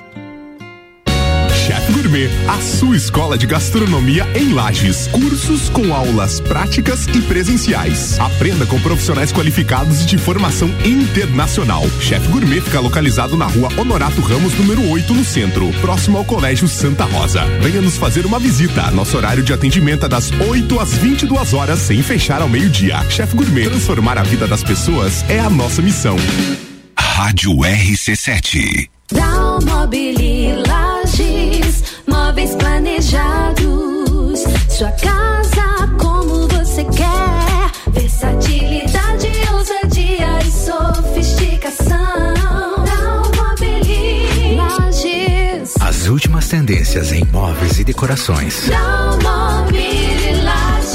Gourmet, 2.12 2.28
a 2.46 2.60
sua 2.60 2.94
escola 2.94 3.38
de 3.38 3.46
gastronomia 3.46 4.28
em 4.34 4.52
Lages. 4.52 5.06
Cursos 5.06 5.70
com 5.70 5.94
aulas 5.94 6.40
práticas 6.40 7.06
e 7.06 7.22
presenciais. 7.22 8.20
Aprenda 8.20 8.66
com 8.66 8.78
profissionais 8.80 9.32
qualificados 9.32 10.04
de 10.04 10.18
formação 10.18 10.68
internacional. 10.84 11.82
Chef 12.00 12.28
Gourmet 12.28 12.60
fica 12.60 12.80
localizado 12.80 13.34
na 13.34 13.46
rua 13.46 13.70
Honorato 13.78 14.20
Ramos, 14.20 14.52
número 14.58 14.90
8, 14.90 15.14
no 15.14 15.24
centro, 15.24 15.72
próximo 15.80 16.18
ao 16.18 16.24
Colégio 16.24 16.68
Santa 16.68 17.04
Rosa. 17.04 17.44
Venha 17.62 17.80
nos 17.80 17.96
fazer 17.96 18.26
uma 18.26 18.38
visita. 18.38 18.90
Nosso 18.90 19.16
horário 19.16 19.42
de 19.42 19.54
atendimento 19.54 20.04
é 20.04 20.08
das 20.08 20.30
8 20.32 20.80
às 20.80 20.92
22 20.94 21.54
horas, 21.54 21.78
sem 21.78 22.02
fechar 22.02 22.42
ao 22.42 22.48
meio-dia. 22.48 23.02
Chef 23.08 23.34
Gourmet, 23.34 23.70
transformar 23.70 24.18
a 24.18 24.22
vida 24.22 24.46
das 24.46 24.62
pessoas 24.62 25.24
é 25.30 25.40
a 25.40 25.48
nossa 25.48 25.80
missão. 25.80 26.16
Rádio 26.98 27.52
RC7. 27.52 28.90
Móveis 32.06 32.54
planejados. 32.56 34.40
Sua 34.68 34.90
casa 34.92 35.88
como 35.98 36.48
você 36.48 36.84
quer. 36.84 37.70
Versatilidade, 37.92 39.28
ousadia 39.52 40.38
e 40.44 40.50
sofisticação. 40.50 42.32
Lages. 44.56 45.74
As 45.80 46.06
últimas 46.08 46.48
tendências 46.48 47.12
em 47.12 47.24
móveis 47.26 47.78
e 47.78 47.84
decorações. 47.84 48.68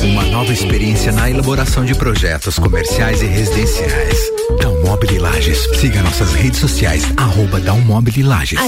Uma 0.04 0.24
nova 0.26 0.54
experiência 0.54 1.12
na 1.12 1.30
elaboração 1.30 1.84
de 1.84 1.96
projetos 1.96 2.60
comerciais 2.60 3.22
e 3.22 3.26
residenciais. 3.26 4.32
Dalmobile 4.60 5.20
Lages. 5.20 5.68
Siga 5.80 6.02
nossas 6.02 6.34
redes 6.34 6.60
sociais, 6.60 7.04
arroba 7.18 7.60
Dalmobile 7.60 8.24
Lages. 8.24 8.60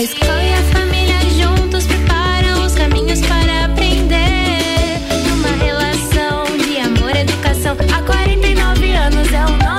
Há 7.88 8.02
49 8.02 8.92
anos 8.92 9.32
é 9.32 9.46
o 9.46 9.58
nosso 9.58 9.79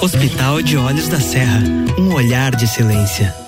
Hospital 0.00 0.62
de 0.62 0.76
Olhos 0.76 1.08
da 1.08 1.18
Serra, 1.18 1.60
um 1.98 2.14
olhar 2.14 2.54
de 2.54 2.68
silêncio. 2.68 3.47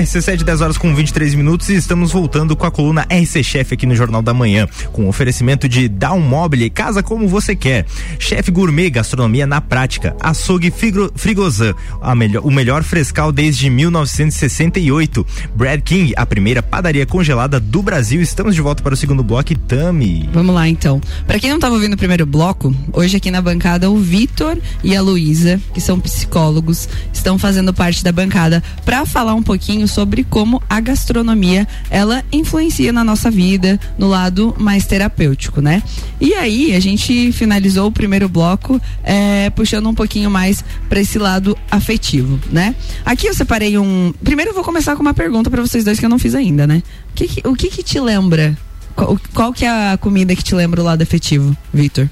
RC7, 0.00 0.44
10 0.44 0.60
horas 0.62 0.78
com 0.78 0.94
23 0.94 1.34
minutos 1.34 1.68
e 1.68 1.74
estamos 1.74 2.10
voltando 2.10 2.56
com 2.56 2.64
a 2.64 2.70
coluna 2.70 3.06
RC 3.10 3.44
Chef 3.44 3.74
aqui 3.74 3.84
no 3.84 3.94
Jornal 3.94 4.22
da 4.22 4.32
Manhã, 4.32 4.66
com 4.92 5.06
oferecimento 5.06 5.68
de 5.68 5.88
Down 5.88 6.20
Mobile, 6.20 6.70
casa 6.70 7.02
como 7.02 7.28
você 7.28 7.54
quer. 7.54 7.84
Chefe 8.18 8.50
Gourmet, 8.50 8.88
gastronomia 8.88 9.46
na 9.46 9.60
prática. 9.60 10.16
Açougue 10.18 10.70
Frigo, 10.70 11.12
Frigozan, 11.14 11.74
melhor, 12.16 12.46
o 12.46 12.50
melhor 12.50 12.82
frescal 12.82 13.30
desde 13.30 13.68
1968. 13.68 15.26
Brad 15.54 15.82
King, 15.82 16.14
a 16.16 16.24
primeira 16.24 16.62
padaria 16.62 17.04
congelada 17.04 17.60
do 17.60 17.82
Brasil. 17.82 18.22
Estamos 18.22 18.54
de 18.54 18.62
volta 18.62 18.82
para 18.82 18.94
o 18.94 18.96
segundo 18.96 19.22
bloco, 19.22 19.54
Tami. 19.54 20.30
Vamos 20.32 20.54
lá 20.54 20.66
então. 20.66 20.98
Para 21.26 21.38
quem 21.38 21.50
não 21.50 21.58
estava 21.58 21.74
ouvindo 21.74 21.92
o 21.92 21.98
primeiro 21.98 22.24
bloco, 22.24 22.74
hoje 22.94 23.18
aqui 23.18 23.30
na 23.30 23.42
bancada 23.42 23.90
o 23.90 23.98
Vitor 23.98 24.56
e 24.82 24.96
a 24.96 25.02
Luísa, 25.02 25.60
que 25.74 25.80
são 25.80 26.00
psicólogos, 26.00 26.88
estão 27.12 27.38
fazendo 27.38 27.74
parte 27.74 28.02
da 28.02 28.12
bancada 28.12 28.62
para 28.82 29.04
falar 29.04 29.34
um 29.34 29.42
pouquinho 29.42 29.89
sobre 29.90 30.24
como 30.24 30.62
a 30.70 30.80
gastronomia 30.80 31.66
ela 31.90 32.24
influencia 32.32 32.92
na 32.92 33.04
nossa 33.04 33.30
vida, 33.30 33.78
no 33.98 34.08
lado 34.08 34.54
mais 34.58 34.86
terapêutico, 34.86 35.60
né? 35.60 35.82
E 36.20 36.32
aí 36.34 36.74
a 36.74 36.80
gente 36.80 37.32
finalizou 37.32 37.88
o 37.88 37.92
primeiro 37.92 38.28
bloco 38.28 38.80
é, 39.04 39.50
puxando 39.50 39.88
um 39.88 39.94
pouquinho 39.94 40.30
mais 40.30 40.64
para 40.88 41.00
esse 41.00 41.18
lado 41.18 41.56
afetivo, 41.70 42.38
né? 42.50 42.74
Aqui 43.04 43.26
eu 43.26 43.34
separei 43.34 43.76
um. 43.78 44.12
Primeiro 44.22 44.50
eu 44.50 44.54
vou 44.54 44.64
começar 44.64 44.94
com 44.96 45.02
uma 45.02 45.14
pergunta 45.14 45.50
para 45.50 45.60
vocês 45.60 45.84
dois 45.84 45.98
que 45.98 46.04
eu 46.04 46.10
não 46.10 46.18
fiz 46.18 46.34
ainda, 46.34 46.66
né? 46.66 46.82
O 47.10 47.14
que, 47.14 47.26
que- 47.28 47.48
o 47.48 47.54
que, 47.54 47.68
que 47.68 47.82
te 47.82 47.98
lembra? 48.00 48.56
Qual, 48.94 49.18
qual 49.32 49.52
que 49.52 49.64
é 49.64 49.92
a 49.92 49.96
comida 49.96 50.34
que 50.36 50.42
te 50.42 50.54
lembra 50.54 50.80
o 50.80 50.84
lado 50.84 51.02
afetivo, 51.02 51.56
Vitor? 51.72 52.08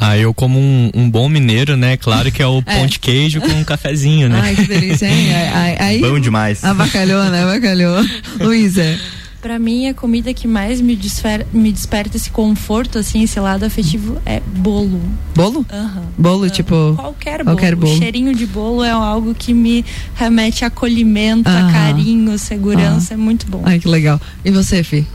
Ah, 0.00 0.16
eu 0.16 0.32
como 0.32 0.58
um, 0.58 0.90
um 0.94 1.10
bom 1.10 1.28
mineiro, 1.28 1.76
né? 1.76 1.96
Claro 1.96 2.32
que 2.32 2.42
é 2.42 2.46
o 2.46 2.58
É. 2.66 2.76
pão 2.78 2.86
de 2.86 2.98
queijo 2.98 3.40
com 3.40 3.48
um 3.52 3.64
cafezinho, 3.64 4.28
né? 4.28 4.40
Ai, 4.42 4.54
que 4.54 4.66
delícia, 4.66 5.06
hein? 5.06 5.28
Aí, 5.54 5.76
aí, 5.78 6.00
Bom 6.00 6.18
demais. 6.18 6.64
Avacalhou, 6.64 7.22
né? 7.24 7.42
Avacalhou. 7.44 8.02
Luísa. 8.40 8.98
Pra 9.42 9.58
mim, 9.58 9.88
a 9.88 9.94
comida 9.94 10.34
que 10.34 10.46
mais 10.46 10.82
me, 10.82 10.94
desfer- 10.94 11.46
me 11.50 11.72
desperta 11.72 12.14
esse 12.16 12.28
conforto, 12.30 12.98
assim, 12.98 13.22
esse 13.22 13.40
lado 13.40 13.64
afetivo, 13.64 14.20
é 14.26 14.38
bolo. 14.40 15.00
Bolo? 15.34 15.64
Aham. 15.72 16.02
Bolo, 16.18 16.50
tipo. 16.50 16.92
Qualquer 16.94 17.38
bolo. 17.42 17.56
Qualquer 17.56 17.74
bolo. 17.74 17.94
O 17.94 17.98
cheirinho 17.98 18.34
de 18.34 18.44
bolo 18.44 18.84
é 18.84 18.90
algo 18.90 19.34
que 19.34 19.54
me 19.54 19.82
remete 20.14 20.62
a 20.62 20.68
acolhimento, 20.68 21.48
Aham. 21.48 21.68
a 21.68 21.72
carinho, 21.72 22.38
segurança. 22.38 23.14
É 23.14 23.16
muito 23.16 23.46
bom. 23.46 23.62
Ai, 23.64 23.78
que 23.78 23.88
legal. 23.88 24.20
E 24.44 24.50
você, 24.50 24.82
Fih? 24.84 25.06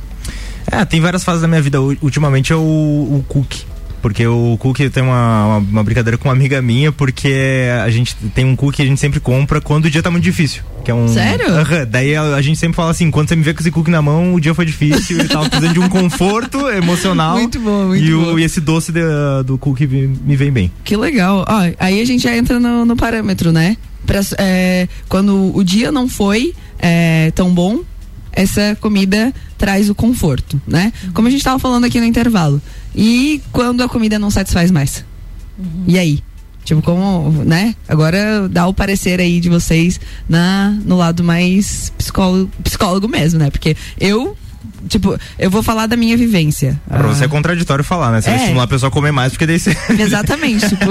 É, 0.71 0.83
tem 0.85 0.99
várias 0.99 1.23
fases 1.23 1.43
da 1.43 1.47
minha 1.47 1.61
vida. 1.61 1.79
Ultimamente 1.79 2.51
é 2.51 2.55
o, 2.55 2.59
o 2.59 3.25
cookie. 3.27 3.63
Porque 4.05 4.27
o 4.27 4.55
cookie 4.59 4.87
tem 4.91 5.01
uma, 5.01 5.45
uma, 5.45 5.57
uma 5.57 5.83
brincadeira 5.83 6.15
com 6.15 6.27
uma 6.29 6.33
amiga 6.35 6.61
minha, 6.61 6.91
porque 6.91 7.65
a 7.83 7.89
gente 7.89 8.15
tem 8.35 8.45
um 8.45 8.55
cookie 8.55 8.75
que 8.77 8.81
a 8.83 8.85
gente 8.85 8.99
sempre 8.99 9.19
compra 9.19 9.59
quando 9.59 9.85
o 9.85 9.89
dia 9.89 10.03
tá 10.03 10.11
muito 10.11 10.23
difícil. 10.23 10.61
Que 10.83 10.91
é 10.91 10.93
um. 10.93 11.07
Sério? 11.07 11.47
Daí 11.89 12.15
a, 12.15 12.35
a 12.35 12.41
gente 12.43 12.59
sempre 12.59 12.75
fala 12.75 12.91
assim: 12.91 13.09
quando 13.09 13.29
você 13.29 13.35
me 13.35 13.41
vê 13.41 13.51
com 13.51 13.61
esse 13.61 13.71
cookie 13.71 13.89
na 13.89 14.03
mão, 14.03 14.35
o 14.35 14.39
dia 14.39 14.53
foi 14.53 14.63
difícil, 14.63 15.17
eu 15.21 15.27
tava 15.27 15.49
precisando 15.49 15.73
de 15.73 15.79
um 15.79 15.89
conforto 15.89 16.69
emocional. 16.69 17.33
Muito 17.41 17.59
bom, 17.59 17.85
muito 17.85 18.03
e, 18.05 18.13
o- 18.13 18.25
bom. 18.25 18.37
e 18.39 18.43
esse 18.43 18.61
doce 18.61 18.91
de- 18.91 19.01
do 19.43 19.57
cookie 19.57 19.87
me, 19.87 20.05
me 20.05 20.35
vem 20.35 20.51
bem. 20.51 20.71
Que 20.83 20.95
legal. 20.95 21.43
Ó, 21.47 21.59
aí 21.79 21.99
a 21.99 22.05
gente 22.05 22.21
já 22.21 22.37
entra 22.37 22.59
no, 22.59 22.85
no 22.85 22.95
parâmetro, 22.95 23.51
né? 23.51 23.75
Pra, 24.05 24.21
é, 24.37 24.87
quando 25.09 25.51
o 25.57 25.63
dia 25.63 25.91
não 25.91 26.07
foi 26.07 26.53
é, 26.77 27.31
tão 27.33 27.51
bom, 27.51 27.79
essa 28.35 28.77
comida 28.81 29.33
traz 29.57 29.89
o 29.89 29.95
conforto, 29.95 30.61
né? 30.67 30.91
Como 31.13 31.27
a 31.27 31.31
gente 31.31 31.43
tava 31.43 31.57
falando 31.57 31.85
aqui 31.85 31.99
no 31.99 32.05
intervalo. 32.05 32.61
E 32.93 33.41
quando 33.51 33.81
a 33.81 33.89
comida 33.89 34.19
não 34.19 34.29
satisfaz 34.29 34.69
mais? 34.69 35.03
E 35.87 35.97
aí? 35.97 36.21
Tipo, 36.65 36.81
como, 36.81 37.43
né? 37.43 37.75
Agora 37.87 38.49
dá 38.49 38.67
o 38.67 38.73
parecer 38.73 39.19
aí 39.19 39.39
de 39.39 39.49
vocês 39.49 39.99
na, 40.27 40.71
no 40.83 40.97
lado 40.97 41.23
mais 41.23 41.93
psicólogo, 41.97 42.51
psicólogo 42.63 43.07
mesmo, 43.07 43.39
né? 43.39 43.51
Porque 43.51 43.77
eu, 43.99 44.35
tipo, 44.87 45.17
eu 45.39 45.49
vou 45.49 45.61
falar 45.63 45.87
da 45.87 45.95
minha 45.95 46.15
vivência. 46.17 46.79
Pra 46.87 46.99
Ah, 46.99 47.03
você 47.07 47.25
é 47.25 47.27
contraditório 47.27 47.83
falar, 47.83 48.11
né? 48.11 48.21
Você 48.21 48.29
vai 48.29 48.37
É. 48.39 48.41
estimular 48.41 48.63
a 48.63 48.67
pessoa 48.67 48.89
a 48.89 48.91
comer 48.91 49.11
mais, 49.11 49.31
porque 49.33 49.45
daí 49.45 49.59
você. 49.59 49.75
Exatamente, 49.99 50.67
tipo, 50.69 50.85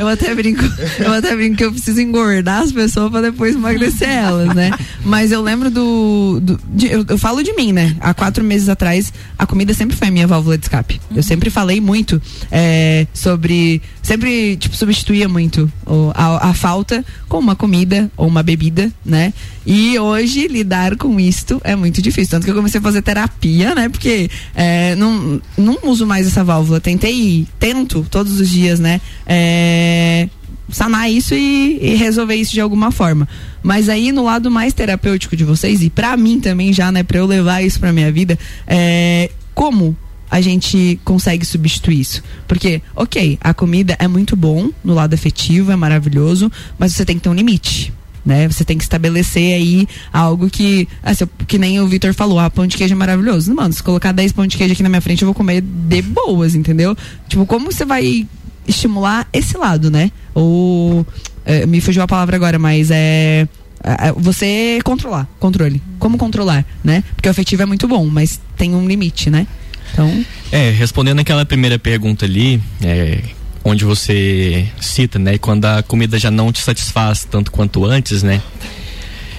eu 0.00 0.08
até 0.08 0.34
brinco, 0.34 0.62
eu 0.98 1.12
até 1.12 1.34
brinco 1.34 1.56
que 1.56 1.64
eu 1.64 1.72
preciso 1.72 2.00
engordar 2.00 2.62
as 2.62 2.72
pessoas 2.72 3.10
pra 3.10 3.20
depois 3.20 3.54
emagrecer 3.54 4.08
elas, 4.08 4.54
né? 4.54 4.70
Mas 5.04 5.32
eu 5.32 5.42
lembro 5.42 5.70
do. 5.70 6.40
do- 6.42 6.60
de- 6.72 6.86
eu, 6.92 7.04
eu 7.08 7.18
falo 7.18 7.42
de 7.42 7.52
mim, 7.54 7.72
né? 7.72 7.96
Há 8.00 8.14
quatro 8.14 8.42
meses 8.44 8.68
atrás, 8.68 9.12
a 9.38 9.46
comida 9.46 9.74
sempre 9.74 9.96
foi 9.96 10.08
a 10.08 10.10
minha 10.10 10.26
válvula 10.26 10.56
de 10.58 10.64
escape. 10.64 11.00
Eu 11.14 11.22
sempre 11.22 11.50
falei 11.50 11.80
muito 11.80 12.20
é, 12.50 13.06
sobre. 13.12 13.82
Sempre, 14.02 14.56
tipo, 14.56 14.76
substituía 14.76 15.28
muito 15.28 15.70
o- 15.86 16.10
a, 16.14 16.48
a 16.50 16.54
falta 16.54 17.04
com 17.28 17.38
uma 17.38 17.54
comida 17.54 18.10
ou 18.16 18.26
uma 18.26 18.42
bebida, 18.42 18.90
né? 19.04 19.32
E 19.66 19.98
hoje 19.98 20.48
lidar 20.48 20.96
com 20.96 21.18
isto 21.20 21.60
é 21.64 21.76
muito 21.76 22.02
difícil. 22.02 22.30
Tanto 22.30 22.44
que 22.44 22.50
eu 22.50 22.54
comecei 22.54 22.80
a 22.80 22.82
fazer 22.82 23.02
terapia, 23.02 23.74
né? 23.74 23.88
Porque 23.88 24.28
é, 24.54 24.94
não, 24.96 25.40
não 25.56 25.78
uso 25.84 26.06
mais 26.06 26.26
essa 26.26 26.42
válvula. 26.42 26.80
Tentei, 26.80 27.46
tento 27.58 28.06
todos 28.10 28.40
os 28.40 28.48
dias, 28.48 28.80
né? 28.80 29.00
É, 29.26 30.28
sanar 30.68 31.10
isso 31.10 31.34
e, 31.34 31.78
e 31.80 31.94
resolver 31.94 32.34
isso 32.34 32.52
de 32.52 32.60
alguma 32.60 32.90
forma. 32.90 33.28
Mas 33.62 33.88
aí 33.88 34.10
no 34.10 34.24
lado 34.24 34.50
mais 34.50 34.72
terapêutico 34.72 35.36
de 35.36 35.44
vocês 35.44 35.82
e 35.82 35.90
pra 35.90 36.16
mim 36.16 36.40
também 36.40 36.72
já, 36.72 36.90
né, 36.90 37.02
Pra 37.02 37.18
eu 37.18 37.26
levar 37.26 37.62
isso 37.62 37.78
pra 37.78 37.92
minha 37.92 38.10
vida, 38.10 38.38
é 38.66 39.30
como 39.54 39.96
a 40.30 40.40
gente 40.40 40.98
consegue 41.04 41.44
substituir 41.44 42.00
isso? 42.00 42.22
Porque, 42.48 42.80
OK, 42.96 43.38
a 43.38 43.52
comida 43.52 43.94
é 43.98 44.08
muito 44.08 44.34
bom 44.34 44.70
no 44.82 44.94
lado 44.94 45.12
afetivo, 45.12 45.70
é 45.70 45.76
maravilhoso, 45.76 46.50
mas 46.78 46.94
você 46.94 47.04
tem 47.04 47.16
que 47.16 47.22
ter 47.22 47.28
um 47.28 47.34
limite. 47.34 47.92
Né? 48.24 48.46
Você 48.48 48.64
tem 48.64 48.78
que 48.78 48.84
estabelecer 48.84 49.54
aí 49.54 49.88
algo 50.12 50.48
que, 50.48 50.86
eu- 51.20 51.28
que 51.46 51.58
nem 51.58 51.80
o 51.80 51.88
Vitor 51.88 52.14
falou, 52.14 52.38
ah, 52.38 52.48
pão 52.48 52.66
de 52.66 52.76
queijo 52.76 52.94
é 52.94 52.96
maravilhoso. 52.96 53.52
Mano, 53.54 53.72
se 53.72 53.82
colocar 53.82 54.12
10 54.12 54.30
pão 54.32 54.46
de 54.46 54.56
queijo 54.56 54.72
aqui 54.74 54.82
na 54.82 54.88
minha 54.88 55.00
frente, 55.00 55.22
eu 55.22 55.26
vou 55.26 55.34
comer 55.34 55.60
de 55.60 56.02
boas, 56.02 56.54
entendeu? 56.54 56.96
Tipo, 57.28 57.44
como 57.46 57.72
você 57.72 57.84
vai 57.84 58.26
estimular 58.66 59.26
esse 59.32 59.56
lado, 59.58 59.90
né? 59.90 60.12
Ou 60.34 61.04
é, 61.44 61.66
me 61.66 61.80
fugiu 61.80 62.02
a 62.02 62.06
palavra 62.06 62.36
agora, 62.36 62.58
mas 62.58 62.90
é 62.92 63.48
é, 63.84 64.08
é, 64.08 64.12
você 64.12 64.78
controlar, 64.84 65.26
controle. 65.40 65.82
Como 65.98 66.16
controlar, 66.16 66.64
né? 66.84 67.02
Porque 67.16 67.28
o 67.28 67.32
afetivo 67.32 67.62
é 67.62 67.66
muito 67.66 67.88
bom, 67.88 68.06
mas 68.06 68.40
tem 68.56 68.72
um 68.76 68.86
limite, 68.86 69.28
né? 69.28 69.44
Então, 69.92 70.24
É, 70.52 70.70
respondendo 70.70 71.18
aquela 71.18 71.44
primeira 71.44 71.76
pergunta 71.76 72.24
ali, 72.24 72.62
é, 72.80 73.18
onde 73.64 73.84
você 73.84 74.66
cita, 74.80 75.18
né, 75.18 75.38
quando 75.38 75.64
a 75.64 75.82
comida 75.82 76.18
já 76.18 76.30
não 76.30 76.52
te 76.52 76.60
satisfaz 76.60 77.24
tanto 77.24 77.50
quanto 77.50 77.84
antes, 77.84 78.22
né, 78.22 78.42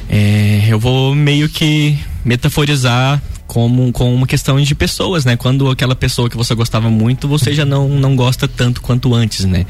é, 0.10 0.66
eu 0.70 0.80
vou 0.80 1.14
meio 1.14 1.50
que 1.50 1.98
metaforizar 2.24 3.22
como 3.48 3.92
com 3.92 4.14
uma 4.14 4.26
questão 4.26 4.60
de 4.60 4.74
pessoas, 4.74 5.26
né, 5.26 5.36
quando 5.36 5.70
aquela 5.70 5.96
pessoa 5.96 6.30
que 6.30 6.38
você 6.38 6.56
gostava 6.56 6.90
muito, 6.90 7.28
você 7.28 7.54
já 7.54 7.66
não, 7.66 7.88
não 7.90 8.16
gosta 8.16 8.48
tanto 8.48 8.82
quanto 8.82 9.14
antes, 9.14 9.46
né. 9.46 9.66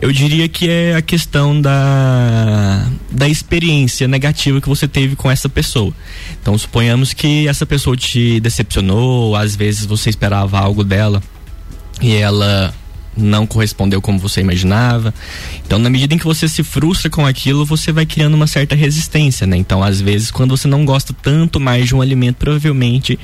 Eu 0.00 0.12
diria 0.12 0.48
que 0.48 0.68
é 0.68 0.96
a 0.96 1.00
questão 1.00 1.58
da, 1.58 2.86
da 3.10 3.28
experiência 3.28 4.06
negativa 4.06 4.60
que 4.60 4.68
você 4.68 4.86
teve 4.86 5.16
com 5.16 5.30
essa 5.30 5.48
pessoa. 5.48 5.94
Então, 6.42 6.58
suponhamos 6.58 7.14
que 7.14 7.48
essa 7.48 7.64
pessoa 7.64 7.96
te 7.96 8.38
decepcionou, 8.40 9.34
às 9.34 9.56
vezes 9.56 9.86
você 9.86 10.10
esperava 10.10 10.58
algo 10.58 10.84
dela 10.84 11.22
e 12.02 12.12
ela 12.14 12.74
não 13.16 13.46
correspondeu 13.46 14.00
como 14.00 14.18
você 14.18 14.40
imaginava. 14.40 15.14
Então, 15.64 15.78
na 15.78 15.90
medida 15.90 16.14
em 16.14 16.18
que 16.18 16.24
você 16.24 16.48
se 16.48 16.62
frustra 16.62 17.10
com 17.10 17.26
aquilo, 17.26 17.64
você 17.64 17.92
vai 17.92 18.06
criando 18.06 18.34
uma 18.34 18.46
certa 18.46 18.74
resistência, 18.74 19.46
né? 19.46 19.56
Então, 19.56 19.82
às 19.82 20.00
vezes, 20.00 20.30
quando 20.30 20.56
você 20.56 20.68
não 20.68 20.84
gosta 20.84 21.14
tanto 21.22 21.60
mais 21.60 21.86
de 21.86 21.94
um 21.94 22.00
alimento, 22.00 22.36
provavelmente 22.36 23.18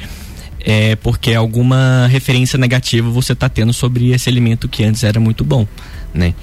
é 0.63 0.95
porque 0.97 1.35
alguma 1.35 2.07
referência 2.09 2.59
negativa 2.59 3.09
você 3.09 3.33
está 3.33 3.49
tendo 3.49 3.73
sobre 3.73 4.11
esse 4.11 4.29
alimento 4.29 4.69
que 4.69 4.85
antes 4.85 5.03
era 5.03 5.19
muito 5.19 5.43
bom. 5.43 5.67
Né? 6.13 6.35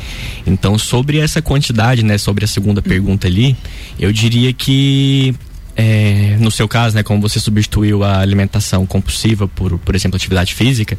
Então, 0.46 0.78
sobre 0.78 1.20
essa 1.20 1.42
quantidade, 1.42 2.04
né, 2.04 2.18
sobre 2.18 2.46
a 2.46 2.48
segunda 2.48 2.82
pergunta 2.82 3.28
ali, 3.28 3.56
eu 4.00 4.12
diria 4.12 4.54
que 4.54 5.36
é, 5.76 6.38
no 6.40 6.50
seu 6.50 6.68
caso, 6.68 6.96
né, 6.96 7.04
como 7.04 7.22
você 7.22 7.40
substituiu 7.40 8.04
a 8.04 8.20
alimentação 8.20 8.86
compulsiva 8.86 9.48
por, 9.48 9.78
por 9.78 9.94
exemplo, 9.94 10.16
atividade 10.16 10.56
física, 10.56 10.98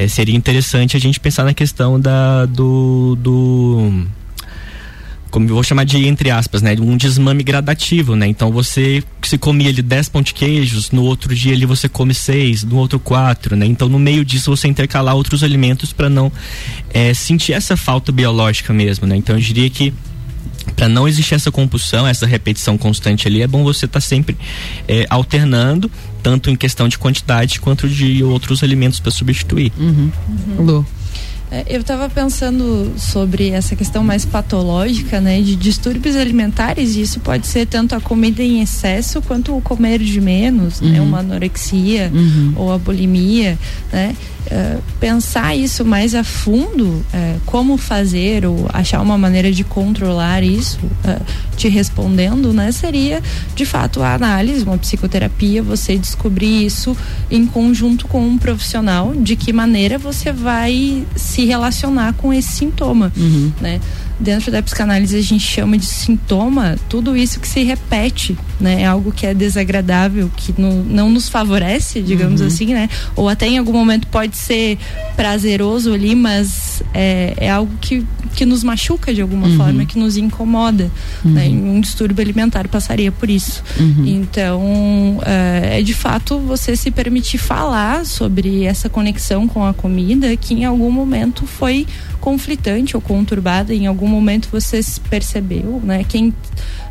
é, 0.00 0.08
seria 0.08 0.34
interessante 0.34 0.96
a 0.96 1.00
gente 1.00 1.20
pensar 1.20 1.44
na 1.44 1.52
questão 1.52 2.00
da, 2.00 2.46
do, 2.46 3.16
do 3.16 4.06
como 5.30 5.46
eu 5.46 5.54
vou 5.54 5.62
chamar 5.62 5.84
de 5.84 6.06
entre 6.06 6.30
aspas, 6.30 6.62
né, 6.62 6.74
um 6.80 6.96
desmame 6.96 7.42
gradativo, 7.42 8.16
né? 8.16 8.26
Então 8.26 8.50
você 8.50 9.02
se 9.22 9.36
comia 9.36 9.68
ali 9.68 9.82
10 9.82 10.08
pão 10.08 10.22
de 10.22 10.32
queijos, 10.32 10.90
no 10.90 11.02
outro 11.02 11.34
dia 11.34 11.52
ali 11.52 11.66
você 11.66 11.86
come 11.86 12.14
seis, 12.14 12.64
no 12.64 12.76
outro 12.76 12.98
quatro, 12.98 13.54
né? 13.54 13.66
Então 13.66 13.88
no 13.90 13.98
meio 13.98 14.24
disso 14.24 14.56
você 14.56 14.66
intercalar 14.68 15.14
outros 15.14 15.44
alimentos 15.44 15.92
para 15.92 16.08
não 16.08 16.32
é, 16.94 17.12
sentir 17.12 17.52
essa 17.52 17.76
falta 17.76 18.10
biológica 18.10 18.72
mesmo, 18.72 19.06
né? 19.06 19.16
Então 19.16 19.36
eu 19.36 19.40
diria 19.40 19.68
que 19.68 19.92
para 20.80 20.88
não 20.88 21.06
existir 21.06 21.34
essa 21.34 21.50
compulsão, 21.52 22.06
essa 22.06 22.24
repetição 22.24 22.78
constante 22.78 23.28
ali, 23.28 23.42
é 23.42 23.46
bom 23.46 23.62
você 23.62 23.84
estar 23.84 23.98
tá 23.98 24.00
sempre 24.00 24.34
é, 24.88 25.04
alternando, 25.10 25.90
tanto 26.22 26.48
em 26.48 26.56
questão 26.56 26.88
de 26.88 26.96
quantidade 26.96 27.60
quanto 27.60 27.86
de 27.86 28.24
outros 28.24 28.62
alimentos 28.62 28.98
para 28.98 29.10
substituir. 29.10 29.70
Uhum. 29.78 30.10
Lu. 30.58 30.86
É, 31.50 31.66
Eu 31.68 31.82
estava 31.82 32.08
pensando 32.08 32.94
sobre 32.96 33.50
essa 33.50 33.76
questão 33.76 34.02
mais 34.02 34.24
patológica, 34.24 35.20
né, 35.20 35.42
de 35.42 35.54
distúrbios 35.54 36.16
alimentares, 36.16 36.96
e 36.96 37.02
isso 37.02 37.20
pode 37.20 37.46
ser 37.46 37.66
tanto 37.66 37.94
a 37.94 38.00
comida 38.00 38.42
em 38.42 38.62
excesso 38.62 39.20
quanto 39.20 39.54
o 39.54 39.60
comer 39.60 39.98
de 39.98 40.18
menos, 40.18 40.80
né, 40.80 40.98
Uhum. 40.98 41.08
uma 41.08 41.18
anorexia 41.18 42.10
Uhum. 42.14 42.54
ou 42.56 42.72
a 42.72 42.78
bulimia, 42.78 43.58
né? 43.92 44.16
É, 44.46 44.78
pensar 44.98 45.54
isso 45.54 45.84
mais 45.84 46.14
a 46.14 46.24
fundo, 46.24 47.04
é, 47.12 47.36
como 47.46 47.76
fazer 47.76 48.46
ou 48.46 48.66
achar 48.72 49.00
uma 49.00 49.16
maneira 49.18 49.52
de 49.52 49.62
controlar 49.62 50.42
isso, 50.42 50.78
é, 51.04 51.18
te 51.56 51.68
respondendo, 51.68 52.52
né, 52.52 52.72
seria 52.72 53.22
de 53.54 53.64
fato 53.66 54.02
a 54.02 54.14
análise, 54.14 54.64
uma 54.64 54.78
psicoterapia, 54.78 55.62
você 55.62 55.96
descobrir 55.98 56.64
isso 56.64 56.96
em 57.30 57.46
conjunto 57.46 58.08
com 58.08 58.26
um 58.26 58.38
profissional, 58.38 59.12
de 59.14 59.36
que 59.36 59.52
maneira 59.52 59.98
você 59.98 60.32
vai 60.32 61.04
se 61.14 61.44
relacionar 61.44 62.14
com 62.14 62.32
esse 62.32 62.50
sintoma, 62.52 63.12
Uhum. 63.16 63.52
né? 63.60 63.80
Dentro 64.20 64.52
da 64.52 64.62
psicanálise 64.62 65.16
a 65.16 65.22
gente 65.22 65.42
chama 65.44 65.78
de 65.78 65.86
sintoma 65.86 66.76
tudo 66.90 67.16
isso 67.16 67.40
que 67.40 67.48
se 67.48 67.62
repete, 67.62 68.36
né? 68.60 68.82
É 68.82 68.86
algo 68.86 69.10
que 69.10 69.24
é 69.26 69.32
desagradável, 69.32 70.30
que 70.36 70.54
no- 70.60 70.84
não 70.84 71.08
nos 71.08 71.28
favorece, 71.28 72.02
digamos 72.02 72.40
Uhum. 72.42 72.46
assim, 72.46 72.66
né? 72.74 72.88
Ou 73.16 73.28
até 73.30 73.46
em 73.48 73.56
algum 73.58 73.72
momento 73.72 74.06
pode 74.08 74.36
ser 74.36 74.76
prazeroso 75.16 75.92
ali, 75.92 76.14
mas 76.14 76.82
é, 76.92 77.34
é 77.38 77.50
algo 77.50 77.72
que, 77.80 78.04
que 78.34 78.44
nos 78.46 78.62
machuca 78.64 79.12
de 79.12 79.20
alguma 79.20 79.46
Uhum. 79.48 79.56
forma, 79.56 79.84
que 79.84 79.98
nos 79.98 80.16
incomoda, 80.16 80.90
né? 81.24 81.48
E 81.48 81.52
um 81.52 81.80
distúrbio 81.80 82.22
alimentar 82.22 82.68
passaria 82.68 83.10
por 83.10 83.28
isso. 83.28 83.62
Uhum. 83.78 84.04
Então, 84.06 85.20
é, 85.24 85.80
é 85.80 85.82
de 85.82 85.94
fato 85.94 86.38
você 86.38 86.76
se 86.76 86.90
permitir 86.90 87.38
falar 87.38 88.04
sobre 88.06 88.64
essa 88.64 88.88
conexão 88.88 89.46
com 89.48 89.64
a 89.64 89.74
comida 89.74 90.34
que 90.36 90.54
em 90.54 90.64
algum 90.64 90.90
momento 90.90 91.46
foi 91.46 91.86
conflitante 92.20 92.96
ou 92.96 93.00
conturbada, 93.00 93.74
em 93.74 93.86
algum 93.86 94.06
momento 94.06 94.48
você 94.52 94.82
se 94.82 95.00
percebeu, 95.00 95.80
né? 95.82 96.04
Quem 96.08 96.34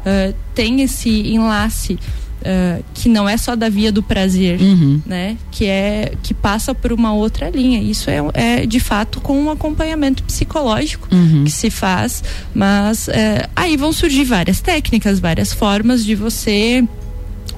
eh, 0.06 0.34
tem 0.56 0.82
esse 0.82 1.10
enlace 1.10 2.00
eh, 2.44 2.82
que 2.94 3.10
não 3.10 3.28
é 3.28 3.36
só 3.38 3.56
da 3.56 3.70
via 3.70 3.92
do 3.92 4.02
prazer, 4.04 4.60
Uhum. 4.62 5.02
né? 5.06 5.38
Que 5.52 5.66
é 5.66 6.14
que 6.24 6.34
passa 6.34 6.74
por 6.74 6.92
uma 6.94 7.14
outra 7.14 7.50
linha. 7.50 7.82
Isso 7.82 8.10
é, 8.10 8.18
é 8.34 8.66
de 8.66 8.80
fato 8.80 9.20
com 9.22 9.38
um 9.40 9.50
acompanhamento 9.50 10.24
psicológico 10.24 11.08
Uhum. 11.12 11.44
que 11.44 11.52
se 11.52 11.70
faz, 11.70 12.24
mas 12.54 13.08
eh, 13.10 13.48
aí 13.56 13.76
vão 13.78 13.92
surgir 13.92 14.24
várias 14.24 14.62
técnicas, 14.62 15.20
várias 15.20 15.52
formas 15.54 16.04
de 16.06 16.16
você 16.16 16.84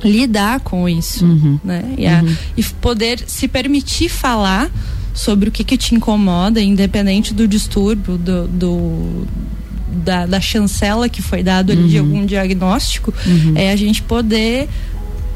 lidar 0.03 0.59
com 0.61 0.89
isso, 0.89 1.23
Uhum. 1.25 1.59
né? 1.63 1.83
E, 1.97 2.07
a- 2.07 2.23
e 2.57 2.63
poder 2.63 3.19
se 3.27 3.47
permitir 3.47 4.09
falar 4.09 4.69
sobre 5.13 5.49
o 5.49 5.51
que 5.51 5.63
que 5.63 5.77
te 5.77 5.93
incomoda, 5.93 6.59
independente 6.61 7.33
do 7.33 7.47
distúrbio, 7.47 8.17
do, 8.17 8.47
do- 8.47 9.27
da, 9.91 10.25
da 10.25 10.39
chancela 10.41 11.07
que 11.09 11.21
foi 11.21 11.43
dado 11.43 11.71
ali 11.71 11.87
de 11.87 11.99
Uhum. 11.99 12.05
algum 12.05 12.25
diagnóstico, 12.25 13.13
Uhum. 13.25 13.53
é 13.55 13.71
a 13.71 13.75
gente 13.75 14.01
poder 14.01 14.67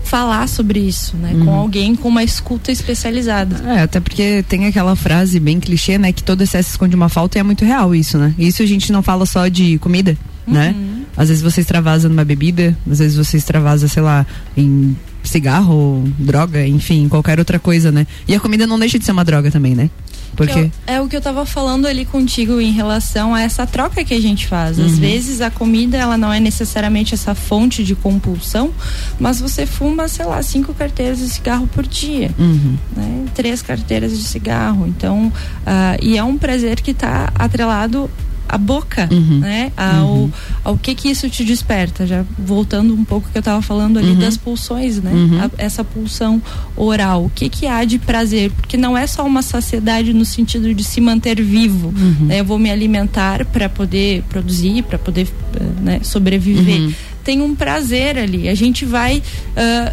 falar 0.03 0.47
sobre 0.47 0.79
isso, 0.79 1.17
né? 1.17 1.31
Com 1.33 1.49
Uhum. 1.49 1.55
alguém 1.55 1.95
com 1.95 2.07
uma 2.07 2.23
escuta 2.23 2.71
especializada. 2.71 3.55
É, 3.73 3.81
até 3.81 3.99
porque 3.99 4.43
tem 4.47 4.65
aquela 4.67 4.95
frase 4.95 5.39
bem 5.39 5.59
clichê, 5.59 5.97
né? 5.97 6.11
Que 6.11 6.23
todo 6.23 6.41
excesso 6.43 6.69
esconde 6.69 6.95
uma 6.95 7.09
falta 7.09 7.37
e 7.37 7.39
é 7.39 7.43
muito 7.43 7.65
real 7.65 7.93
isso, 7.95 8.17
né? 8.17 8.33
Isso 8.37 8.61
a 8.61 8.65
gente 8.67 8.91
não 8.91 9.01
fala 9.01 9.25
só 9.25 9.47
de 9.47 9.77
comida, 9.79 10.15
né? 10.47 10.75
Às 11.17 11.29
vezes 11.29 11.41
você 11.41 11.61
extravasa 11.61 12.07
numa 12.07 12.23
bebida, 12.23 12.77
às 12.89 12.99
vezes 12.99 13.17
você 13.17 13.37
extravasa, 13.37 13.87
sei 13.87 14.03
lá, 14.03 14.25
em 14.55 14.95
cigarro, 15.23 16.03
droga, 16.19 16.65
enfim, 16.67 17.07
qualquer 17.09 17.39
outra 17.39 17.57
coisa, 17.57 17.91
né? 17.91 18.05
E 18.27 18.35
a 18.35 18.39
comida 18.39 18.67
não 18.67 18.77
deixa 18.77 18.99
de 18.99 19.05
ser 19.05 19.11
uma 19.11 19.25
droga 19.25 19.49
também, 19.49 19.73
né? 19.73 19.89
Porque. 20.36 20.63
Que 20.65 20.71
é, 20.88 21.02
o 21.02 21.08
que 21.08 21.15
eu 21.15 21.21
tava 21.21 21.45
falando 21.45 21.86
ali 21.88 22.06
contigo 22.06 22.60
em 22.62 22.71
relação 22.71 23.34
a 23.34 23.41
essa 23.41 23.65
troca 23.65 24.04
que 24.04 24.13
a 24.13 24.21
gente 24.21 24.48
faz. 24.48 24.80
Às 24.80 24.91
Uhum. 24.93 24.98
vezes 25.00 25.41
a 25.41 25.50
comida 25.50 25.98
ela 25.98 26.17
não 26.17 26.32
é 26.32 26.39
necessariamente 26.39 27.13
essa 27.13 27.34
fonte 27.34 27.84
de 27.84 27.95
compulsão, 27.95 28.71
mas 29.19 29.39
você 29.39 29.65
fuma, 29.65 30.08
sei 30.08 30.26
lá, 30.26 30.41
cinco 30.43 30.74
carteiras 30.74 31.19
de 31.19 31.30
cigarro 31.30 31.67
por 31.67 31.86
dia. 31.88 32.32
Uhum. 32.38 32.78
né? 32.95 33.26
Três 33.34 33.62
carteiras 33.62 34.17
de 34.17 34.24
cigarro. 34.24 34.86
Então, 34.88 35.32
ah, 35.65 35.98
e 36.02 36.17
é 36.17 36.24
um 36.24 36.38
prazer 36.38 36.82
que 36.82 36.91
está 36.91 37.32
atrelado 37.38 38.10
à 38.47 38.58
boca, 38.58 39.08
Uhum. 39.12 39.39
né? 39.39 39.71
Ao, 39.75 40.08
Uhum. 40.08 40.31
ao 40.63 40.77
que 40.77 40.93
que 40.95 41.10
isso 41.10 41.29
te 41.29 41.43
desperta. 41.43 42.05
Já 42.08 42.23
voltando 42.38 42.93
um 42.93 43.03
pouco 43.05 43.29
que 43.29 43.38
eu 43.38 43.39
estava 43.39 43.62
falando 43.62 43.97
ali 43.99 44.12
Uhum. 44.12 44.19
das 44.19 44.38
pulsões, 44.38 45.01
né? 45.01 45.12
Uhum. 45.12 45.41
A- 45.43 45.51
essa 45.58 45.84
pulsão 45.84 46.41
oral. 46.75 47.25
O 47.25 47.29
que 47.29 47.49
que 47.49 47.65
há 47.67 47.84
de 47.84 47.97
prazer? 47.99 48.51
Porque 48.51 48.77
não 48.77 48.97
é 48.97 49.05
só 49.08 49.25
uma 49.25 49.41
saciedade 49.41 50.13
no 50.13 50.25
sentido 50.25 50.73
de 50.73 50.84
se 50.84 50.99
manter 51.01 51.41
vivo. 51.41 51.88
Uhum. 51.95 52.27
né? 52.27 52.39
Eu 52.39 52.45
vou 52.45 52.60
me 52.60 52.69
alimentar 52.71 53.45
para 53.45 53.67
poder 53.69 54.23
produzir, 54.29 54.84
para 54.84 54.97
poder 54.97 55.27
eh, 55.55 55.63
né, 55.81 55.99
sobreviver. 56.03 56.93
Uhum. 57.25 57.35
Tem 57.35 57.41
um 57.41 57.55
prazer 57.55 58.17
ali. 58.17 58.47
A 58.47 58.55
gente 58.55 58.85
vai 58.85 59.21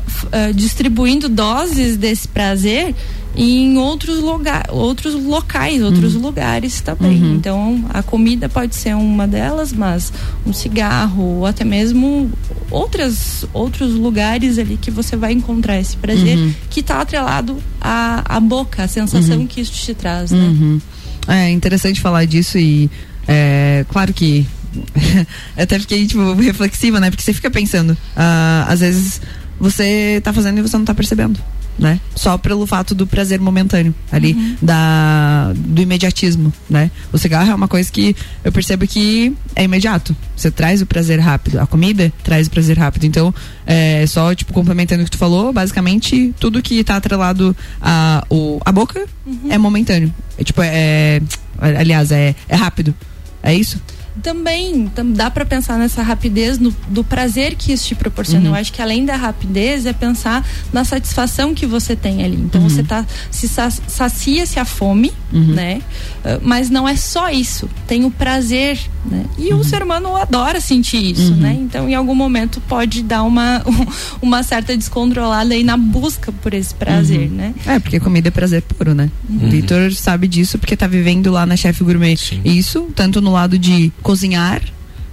f- 0.07 0.27
ah, 0.33 0.53
distribuindo 0.55 1.29
doses 1.29 1.97
desse 1.97 2.29
prazer 2.29 2.95
em 3.35 3.79
outros, 3.79 4.19
lugar, 4.19 4.67
outros 4.71 5.15
locais, 5.15 5.81
outros 5.83 6.13
lugares 6.15 6.83
também. 6.83 7.23
Uhum. 7.23 7.35
Então, 7.37 7.85
a 7.89 8.03
comida 8.03 8.47
pode 8.47 8.75
ser 8.77 8.95
uma 8.95 9.27
delas, 9.27 9.73
mas 9.73 10.13
um 10.47 10.53
cigarro 10.53 11.39
ou 11.39 11.47
até 11.47 11.65
mesmo 11.65 12.31
outras, 12.71 13.47
outros 13.55 13.95
lugares 13.95 14.59
ali 14.59 14.77
que 14.77 14.91
você 14.91 15.17
vai 15.17 15.33
encontrar 15.33 15.81
esse 15.81 15.97
prazer 15.97 16.37
Uhum. 16.37 16.53
que 16.69 16.81
está 16.81 17.01
atrelado 17.01 17.57
à, 17.81 18.37
à 18.37 18.39
boca, 18.39 18.83
a 18.85 18.89
sensação 18.89 19.39
Uhum. 19.39 19.47
que 19.47 19.63
isso 19.63 19.73
te 19.73 19.95
traz, 19.95 20.31
né? 20.31 20.39
Uhum. 20.39 20.79
É 21.27 21.51
interessante 21.51 22.03
falar 22.03 22.27
disso 22.27 22.59
e 22.59 22.91
é 23.27 23.87
claro 23.89 24.13
que 24.13 24.47
até 25.57 25.79
fiquei 25.79 26.07
tipo 26.07 26.33
reflexiva, 26.35 27.01
né? 27.01 27.11
Porque 27.11 27.23
você 27.23 27.33
fica 27.33 27.51
pensando, 27.51 27.97
ah, 28.17 28.67
às 28.69 28.81
vezes 28.81 29.21
você 29.59 30.21
tá 30.25 30.33
fazendo 30.33 30.59
e 30.59 30.63
você 30.63 30.77
não 30.77 30.85
tá 30.85 30.95
percebendo, 30.95 31.39
né? 31.79 32.01
Só 32.17 32.37
pelo 32.37 32.67
fato 32.67 32.95
do 32.95 33.07
prazer 33.07 33.41
momentâneo 33.41 33.95
ali, 34.11 34.57
da 34.61 35.53
do 35.55 35.81
imediatismo, 35.81 36.53
né? 36.69 36.91
O 37.13 37.19
cigarro 37.19 37.51
é 37.51 37.55
uma 37.55 37.69
coisa 37.69 37.91
que 37.91 38.17
eu 38.43 38.51
percebo 38.51 38.87
que 38.87 39.33
é 39.55 39.63
imediato. 39.63 40.17
Você 40.37 40.51
traz 40.51 40.83
o 40.83 40.87
prazer 40.87 41.21
rápido, 41.21 41.61
a 41.61 41.67
comida 41.67 42.13
traz 42.25 42.49
o 42.49 42.51
prazer 42.51 42.77
rápido. 42.77 43.05
Então, 43.05 43.33
é 43.67 44.05
só 44.07 44.35
tipo 44.35 44.53
complementando 44.53 45.03
o 45.03 45.05
que 45.05 45.11
tu 45.13 45.19
falou, 45.19 45.53
basicamente 45.53 46.35
tudo 46.41 46.63
que 46.63 46.83
tá 46.83 46.97
atrelado 46.97 47.57
a 47.81 48.25
o 48.29 48.61
a 48.65 48.73
boca 48.73 49.07
é 49.49 49.59
momentâneo. 49.59 50.13
É 50.37 50.43
tipo 50.43 50.61
é, 50.63 51.21
aliás, 51.59 52.11
é 52.11 52.35
é 52.49 52.57
rápido. 52.57 52.95
É 53.43 53.55
isso? 53.55 53.81
Também 54.23 54.89
tam- 54.89 55.11
dá 55.13 55.31
para 55.31 55.45
pensar 55.47 55.79
nessa 55.79 56.03
rapidez 56.03 56.59
no- 56.59 56.75
do 56.89 57.03
prazer 57.05 57.55
que 57.55 57.73
isso 57.73 57.87
te 57.89 57.95
proporciona. 57.95 58.45
Uhum. 58.49 58.55
Eu 58.55 58.61
acho 58.61 58.73
que 58.73 58.83
além 58.83 59.05
da 59.05 59.17
rapidez 59.17 59.87
é 59.87 59.93
pensar 59.93 60.47
na 60.73 60.85
satisfação 60.85 61.55
que 61.55 61.65
você 61.67 61.95
tem 61.97 62.23
ali. 62.25 62.37
Então 62.37 62.61
Uhum. 62.63 62.69
você 62.69 62.83
tá 62.83 63.07
se 63.31 63.49
sa- 63.49 63.71
sacia-se 63.71 64.59
a 64.59 64.65
fome, 64.65 65.13
Uhum. 65.33 65.55
né? 65.55 65.81
Ah, 66.25 66.39
Mas 66.43 66.69
não 66.71 66.89
é 66.89 66.97
só 66.97 67.31
isso. 67.31 67.69
Tem 67.87 68.05
o 68.05 68.11
prazer, 68.11 68.79
né? 69.05 69.25
E 69.39 69.53
Uhum. 69.53 69.61
o 69.61 69.65
ser 69.65 69.83
humano 69.83 70.15
adora 70.17 70.61
sentir 70.61 71.13
isso, 71.13 71.35
né? 71.35 71.57
Então 71.61 71.89
em 71.89 71.95
algum 71.95 72.15
momento 72.15 72.61
pode 72.69 73.03
dar 73.03 73.23
uma 73.23 73.63
uma 74.21 74.43
certa 74.43 74.77
descontrolada 74.77 75.55
aí 75.55 75.65
na 75.65 75.77
busca 75.77 76.31
por 76.33 76.53
esse 76.55 76.75
prazer, 76.75 77.29
Uhum. 77.31 77.37
né? 77.37 77.55
É, 77.67 77.79
porque 77.79 77.99
comida 78.01 78.29
é 78.29 78.31
prazer 78.31 78.63
puro, 78.63 78.95
né? 78.95 79.11
O 79.29 79.49
Vitor 79.49 79.93
sabe 79.95 80.29
disso 80.29 80.59
porque 80.59 80.77
tá 80.77 80.87
vivendo 80.87 81.31
lá 81.31 81.45
na 81.47 81.57
Chef 81.57 81.83
Gourmet. 81.83 82.17
Isso, 82.45 82.89
tanto 82.95 83.21
no 83.21 83.33
lado 83.33 83.59
de 83.59 83.91
cozinhar, 84.03 84.63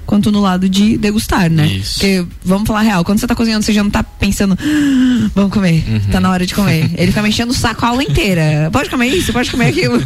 quanto 0.09 0.31
no 0.31 0.41
lado 0.41 0.67
de 0.67 0.97
degustar, 0.97 1.51
né? 1.51 1.67
Isso. 1.67 1.99
Porque, 1.99 2.25
vamos 2.43 2.67
falar 2.67 2.81
real, 2.81 3.03
quando 3.05 3.19
você 3.19 3.27
tá 3.27 3.35
cozinhando, 3.35 3.63
você 3.63 3.71
já 3.71 3.83
não 3.83 3.91
tá 3.91 4.01
pensando, 4.01 4.57
"Ah, 4.59 5.29
vamos 5.35 5.53
comer, 5.53 5.83
Uhum. 5.87 5.99
tá 6.11 6.19
na 6.19 6.31
hora 6.31 6.47
de 6.47 6.55
comer. 6.55 6.89
Ele 6.97 7.07
fica 7.11 7.21
mexendo 7.21 7.51
o 7.51 7.53
saco 7.53 7.85
a 7.85 7.89
aula 7.89 8.01
inteira. 8.03 8.69
Pode 8.73 8.89
comer 8.89 9.05
isso, 9.09 9.31
pode 9.31 9.51
comer 9.51 9.67
aquilo. 9.67 10.01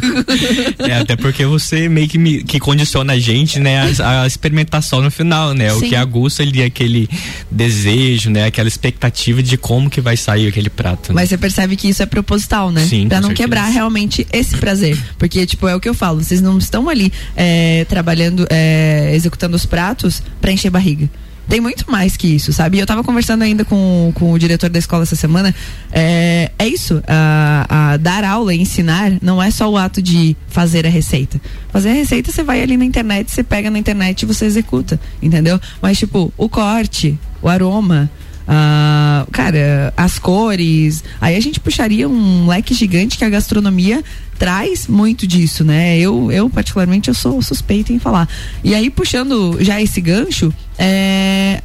É, 0.78 0.98
até 0.98 1.16
porque 1.16 1.46
você 1.46 1.88
meio 1.88 2.06
que, 2.06 2.18
me- 2.18 2.44
que 2.44 2.60
condiciona 2.60 3.14
a 3.14 3.18
gente, 3.18 3.58
né, 3.58 3.94
a, 3.98 4.22
a 4.22 4.26
experimentar 4.26 4.82
só 4.82 5.00
no 5.00 5.10
final, 5.10 5.54
né? 5.54 5.72
O 5.72 5.80
Sim. 5.80 5.88
que 5.88 5.96
aguça 5.96 6.42
ali 6.42 6.62
aquele 6.62 7.08
desejo, 7.50 8.28
né? 8.28 8.44
Aquela 8.44 8.68
expectativa 8.68 9.42
de 9.42 9.56
como 9.56 9.88
que 9.88 10.02
vai 10.02 10.16
sair 10.18 10.48
aquele 10.48 10.68
prato. 10.68 11.10
né? 11.12 11.14
Mas 11.14 11.30
você 11.30 11.38
percebe 11.38 11.76
que 11.76 11.88
isso 11.88 12.02
é 12.02 12.06
proposital, 12.06 12.70
né? 12.70 12.84
Sim, 12.84 13.08
pra 13.08 13.20
não 13.22 13.28
certeza. 13.28 13.48
quebrar 13.48 13.68
realmente 13.68 14.26
esse 14.32 14.54
prazer. 14.58 14.98
Porque, 15.18 15.46
tipo, 15.46 15.66
é 15.66 15.74
o 15.74 15.80
que 15.80 15.88
eu 15.88 15.94
falo, 15.94 16.22
vocês 16.22 16.42
não 16.42 16.58
estão 16.58 16.88
ali 16.90 17.10
é, 17.36 17.86
trabalhando, 17.88 18.46
é, 18.50 19.12
executando 19.14 19.56
os 19.56 19.64
pratos 19.64 19.93
pra 20.40 20.52
encher 20.52 20.70
barriga. 20.70 21.08
Tem 21.48 21.60
muito 21.60 21.90
mais 21.90 22.16
que 22.16 22.26
isso, 22.26 22.52
sabe? 22.52 22.78
Eu 22.78 22.86
tava 22.86 23.04
conversando 23.04 23.42
ainda 23.42 23.64
com, 23.64 24.12
com 24.14 24.32
o 24.32 24.38
diretor 24.38 24.70
da 24.70 24.78
escola 24.78 25.02
essa 25.02 25.16
semana. 25.16 25.54
É, 25.92 26.50
é 26.58 26.66
isso. 26.66 27.02
A, 27.06 27.92
a 27.92 27.96
dar 27.98 28.24
aula 28.24 28.54
e 28.54 28.60
ensinar 28.60 29.12
não 29.20 29.42
é 29.42 29.50
só 29.50 29.70
o 29.70 29.76
ato 29.76 30.00
de 30.00 30.34
fazer 30.48 30.86
a 30.86 30.90
receita. 30.90 31.40
Fazer 31.70 31.90
a 31.90 31.94
receita, 31.94 32.32
você 32.32 32.42
vai 32.42 32.62
ali 32.62 32.76
na 32.76 32.84
internet, 32.84 33.30
você 33.30 33.42
pega 33.42 33.70
na 33.70 33.78
internet 33.78 34.22
e 34.22 34.26
você 34.26 34.46
executa, 34.46 34.98
entendeu? 35.22 35.60
Mas, 35.82 35.98
tipo, 35.98 36.32
o 36.36 36.48
corte, 36.48 37.18
o 37.42 37.48
aroma, 37.48 38.10
ah, 38.46 39.26
cara, 39.32 39.92
as 39.96 40.18
cores. 40.18 41.02
Aí 41.20 41.36
a 41.36 41.40
gente 41.40 41.60
puxaria 41.60 42.08
um 42.08 42.46
leque 42.46 42.74
gigante 42.74 43.16
que 43.16 43.24
a 43.24 43.28
gastronomia 43.28 44.02
traz 44.38 44.86
muito 44.86 45.26
disso, 45.26 45.64
né? 45.64 45.98
Eu, 45.98 46.30
eu 46.30 46.48
particularmente, 46.50 47.08
eu 47.08 47.14
sou 47.14 47.40
suspeita 47.42 47.92
em 47.92 47.98
falar. 47.98 48.28
E 48.62 48.74
aí, 48.74 48.90
puxando 48.90 49.56
já 49.60 49.80
esse 49.80 50.00
gancho, 50.00 50.52
é, 50.78 51.62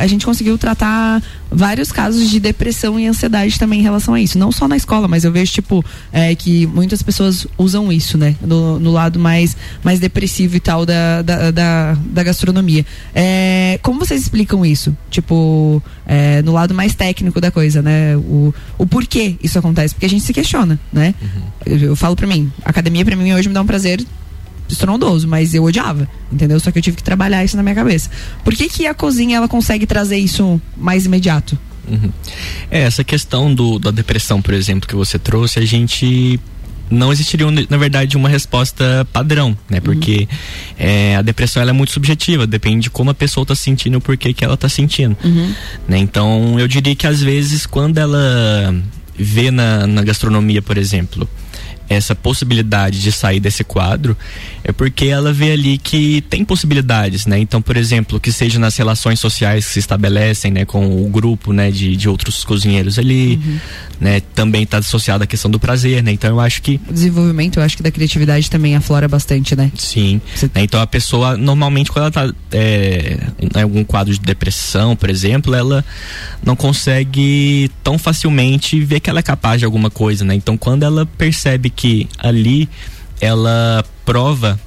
a 0.00 0.06
gente 0.06 0.24
conseguiu 0.24 0.58
tratar 0.58 1.22
vários 1.50 1.92
casos 1.92 2.28
de 2.28 2.40
depressão 2.40 2.98
e 2.98 3.06
ansiedade 3.06 3.58
também 3.58 3.80
em 3.80 3.82
relação 3.82 4.14
a 4.14 4.20
isso. 4.20 4.38
Não 4.38 4.50
só 4.50 4.66
na 4.66 4.76
escola, 4.76 5.06
mas 5.06 5.24
eu 5.24 5.32
vejo, 5.32 5.52
tipo, 5.52 5.84
é, 6.12 6.34
que 6.34 6.66
muitas 6.66 7.02
pessoas 7.02 7.46
usam 7.56 7.92
isso, 7.92 8.18
né? 8.18 8.36
No, 8.40 8.78
no 8.78 8.90
lado 8.90 9.18
mais, 9.18 9.56
mais 9.82 10.00
depressivo 10.00 10.56
e 10.56 10.60
tal 10.60 10.84
da, 10.84 11.22
da, 11.22 11.50
da, 11.50 11.94
da 11.94 12.22
gastronomia. 12.22 12.84
É, 13.14 13.78
como 13.82 14.00
vocês 14.00 14.22
explicam 14.22 14.64
isso? 14.64 14.96
Tipo, 15.10 15.82
é, 16.06 16.42
no 16.42 16.52
lado 16.52 16.74
mais 16.74 16.94
técnico 16.94 17.40
da 17.40 17.50
coisa, 17.50 17.80
né? 17.82 18.16
O, 18.16 18.52
o 18.78 18.86
porquê 18.86 19.36
isso 19.42 19.58
acontece? 19.58 19.94
Porque 19.94 20.06
a 20.06 20.10
gente 20.10 20.24
se 20.24 20.32
questiona, 20.32 20.78
né? 20.92 21.14
Eu, 21.64 21.78
eu 21.78 21.96
falo 21.96 22.16
pra 22.16 22.26
mim, 22.26 22.50
academia 22.64 23.04
pra 23.04 23.16
mim 23.16 23.32
hoje 23.32 23.48
me 23.48 23.54
dá 23.54 23.62
um 23.62 23.66
prazer 23.66 24.04
estrondoso, 24.68 25.28
mas 25.28 25.54
eu 25.54 25.64
odiava, 25.64 26.08
entendeu? 26.32 26.58
Só 26.60 26.70
que 26.70 26.78
eu 26.78 26.82
tive 26.82 26.96
que 26.96 27.02
trabalhar 27.02 27.44
isso 27.44 27.56
na 27.56 27.62
minha 27.62 27.74
cabeça. 27.74 28.10
Por 28.44 28.54
que 28.54 28.68
que 28.68 28.86
a 28.86 28.94
cozinha 28.94 29.36
ela 29.36 29.48
consegue 29.48 29.86
trazer 29.86 30.18
isso 30.18 30.60
mais 30.76 31.06
imediato? 31.06 31.58
Uhum. 31.88 32.10
É, 32.70 32.80
essa 32.80 33.04
questão 33.04 33.54
do, 33.54 33.78
da 33.78 33.90
depressão, 33.90 34.42
por 34.42 34.54
exemplo, 34.54 34.88
que 34.88 34.94
você 34.94 35.18
trouxe, 35.18 35.58
a 35.58 35.64
gente 35.64 36.40
não 36.90 37.12
existiria, 37.12 37.46
na 37.68 37.76
verdade, 37.76 38.16
uma 38.16 38.28
resposta 38.28 39.06
padrão, 39.12 39.56
né? 39.68 39.80
Porque 39.80 40.28
é, 40.78 41.16
a 41.16 41.22
depressão 41.22 41.60
ela 41.60 41.70
é 41.70 41.72
muito 41.72 41.92
subjetiva, 41.92 42.46
depende 42.46 42.84
de 42.84 42.90
como 42.90 43.10
a 43.10 43.14
pessoa 43.14 43.42
está 43.42 43.54
sentindo 43.54 43.94
e 43.94 43.96
o 43.96 44.00
porquê 44.00 44.32
que 44.32 44.44
ela 44.44 44.54
está 44.54 44.68
sentindo. 44.68 45.16
né? 45.88 45.98
Então, 45.98 46.58
eu 46.58 46.68
diria 46.68 46.94
que 46.94 47.06
às 47.06 47.20
vezes, 47.20 47.66
quando 47.66 47.98
ela 47.98 48.74
vê 49.18 49.50
na, 49.50 49.86
na 49.86 50.02
gastronomia, 50.02 50.62
por 50.62 50.76
exemplo, 50.78 51.28
essa 51.88 52.14
possibilidade 52.14 53.00
de 53.00 53.12
sair 53.12 53.40
desse 53.40 53.62
quadro, 53.64 54.16
é 54.64 54.72
porque 54.72 55.06
ela 55.06 55.32
vê 55.32 55.52
ali 55.52 55.78
que 55.78 56.20
tem 56.22 56.44
possibilidades, 56.44 57.26
né? 57.26 57.38
Então, 57.38 57.62
por 57.62 57.76
exemplo, 57.76 58.18
que 58.18 58.32
seja 58.32 58.58
nas 58.58 58.76
relações 58.76 59.20
sociais 59.20 59.66
que 59.66 59.72
se 59.74 59.78
estabelecem, 59.78 60.50
né, 60.50 60.64
com 60.64 61.04
o 61.04 61.08
grupo, 61.08 61.52
né, 61.52 61.70
de, 61.70 61.96
de 61.96 62.08
outros 62.08 62.44
cozinheiros 62.44 62.98
ali, 62.98 63.40
né? 64.00 64.20
Também 64.34 64.62
está 64.62 64.78
associada 64.78 65.24
à 65.24 65.26
questão 65.26 65.50
do 65.50 65.58
prazer, 65.58 66.02
né? 66.02 66.12
Então, 66.12 66.30
eu 66.30 66.40
acho 66.40 66.62
que 66.62 66.80
O 66.88 66.92
desenvolvimento, 66.92 67.58
eu 67.58 67.62
acho 67.62 67.76
que 67.76 67.82
da 67.82 67.90
criatividade 67.90 68.50
também 68.50 68.76
aflora 68.76 69.08
bastante, 69.08 69.56
né? 69.56 69.70
Sim. 69.76 70.20
né, 70.54 70.62
Então 70.62 70.80
a 70.80 70.86
pessoa, 70.86 71.36
normalmente, 71.36 71.90
quando 71.90 72.04
ela 72.04 72.12
tá 72.12 72.34
é, 72.52 73.18
em 73.40 73.60
algum 73.60 73.84
quadro 73.84 74.12
de 74.12 74.20
depressão, 74.20 74.94
por 74.96 75.10
exemplo, 75.10 75.54
ela 75.54 75.84
não 76.44 76.56
consegue 76.56 77.70
tão 77.82 77.98
facilmente 77.98 78.80
ver 78.80 79.00
que 79.00 79.10
ela 79.10 79.20
é 79.20 79.22
capaz 79.22 79.60
de 79.60 79.64
alguma 79.64 79.90
coisa, 79.90 80.24
né? 80.24 80.34
Então 80.34 80.56
quando 80.56 80.82
ela 80.82 81.06
percebe 81.06 81.70
que 81.70 82.08
ali 82.18 82.68
ela 83.20 83.84
prova 84.04 84.58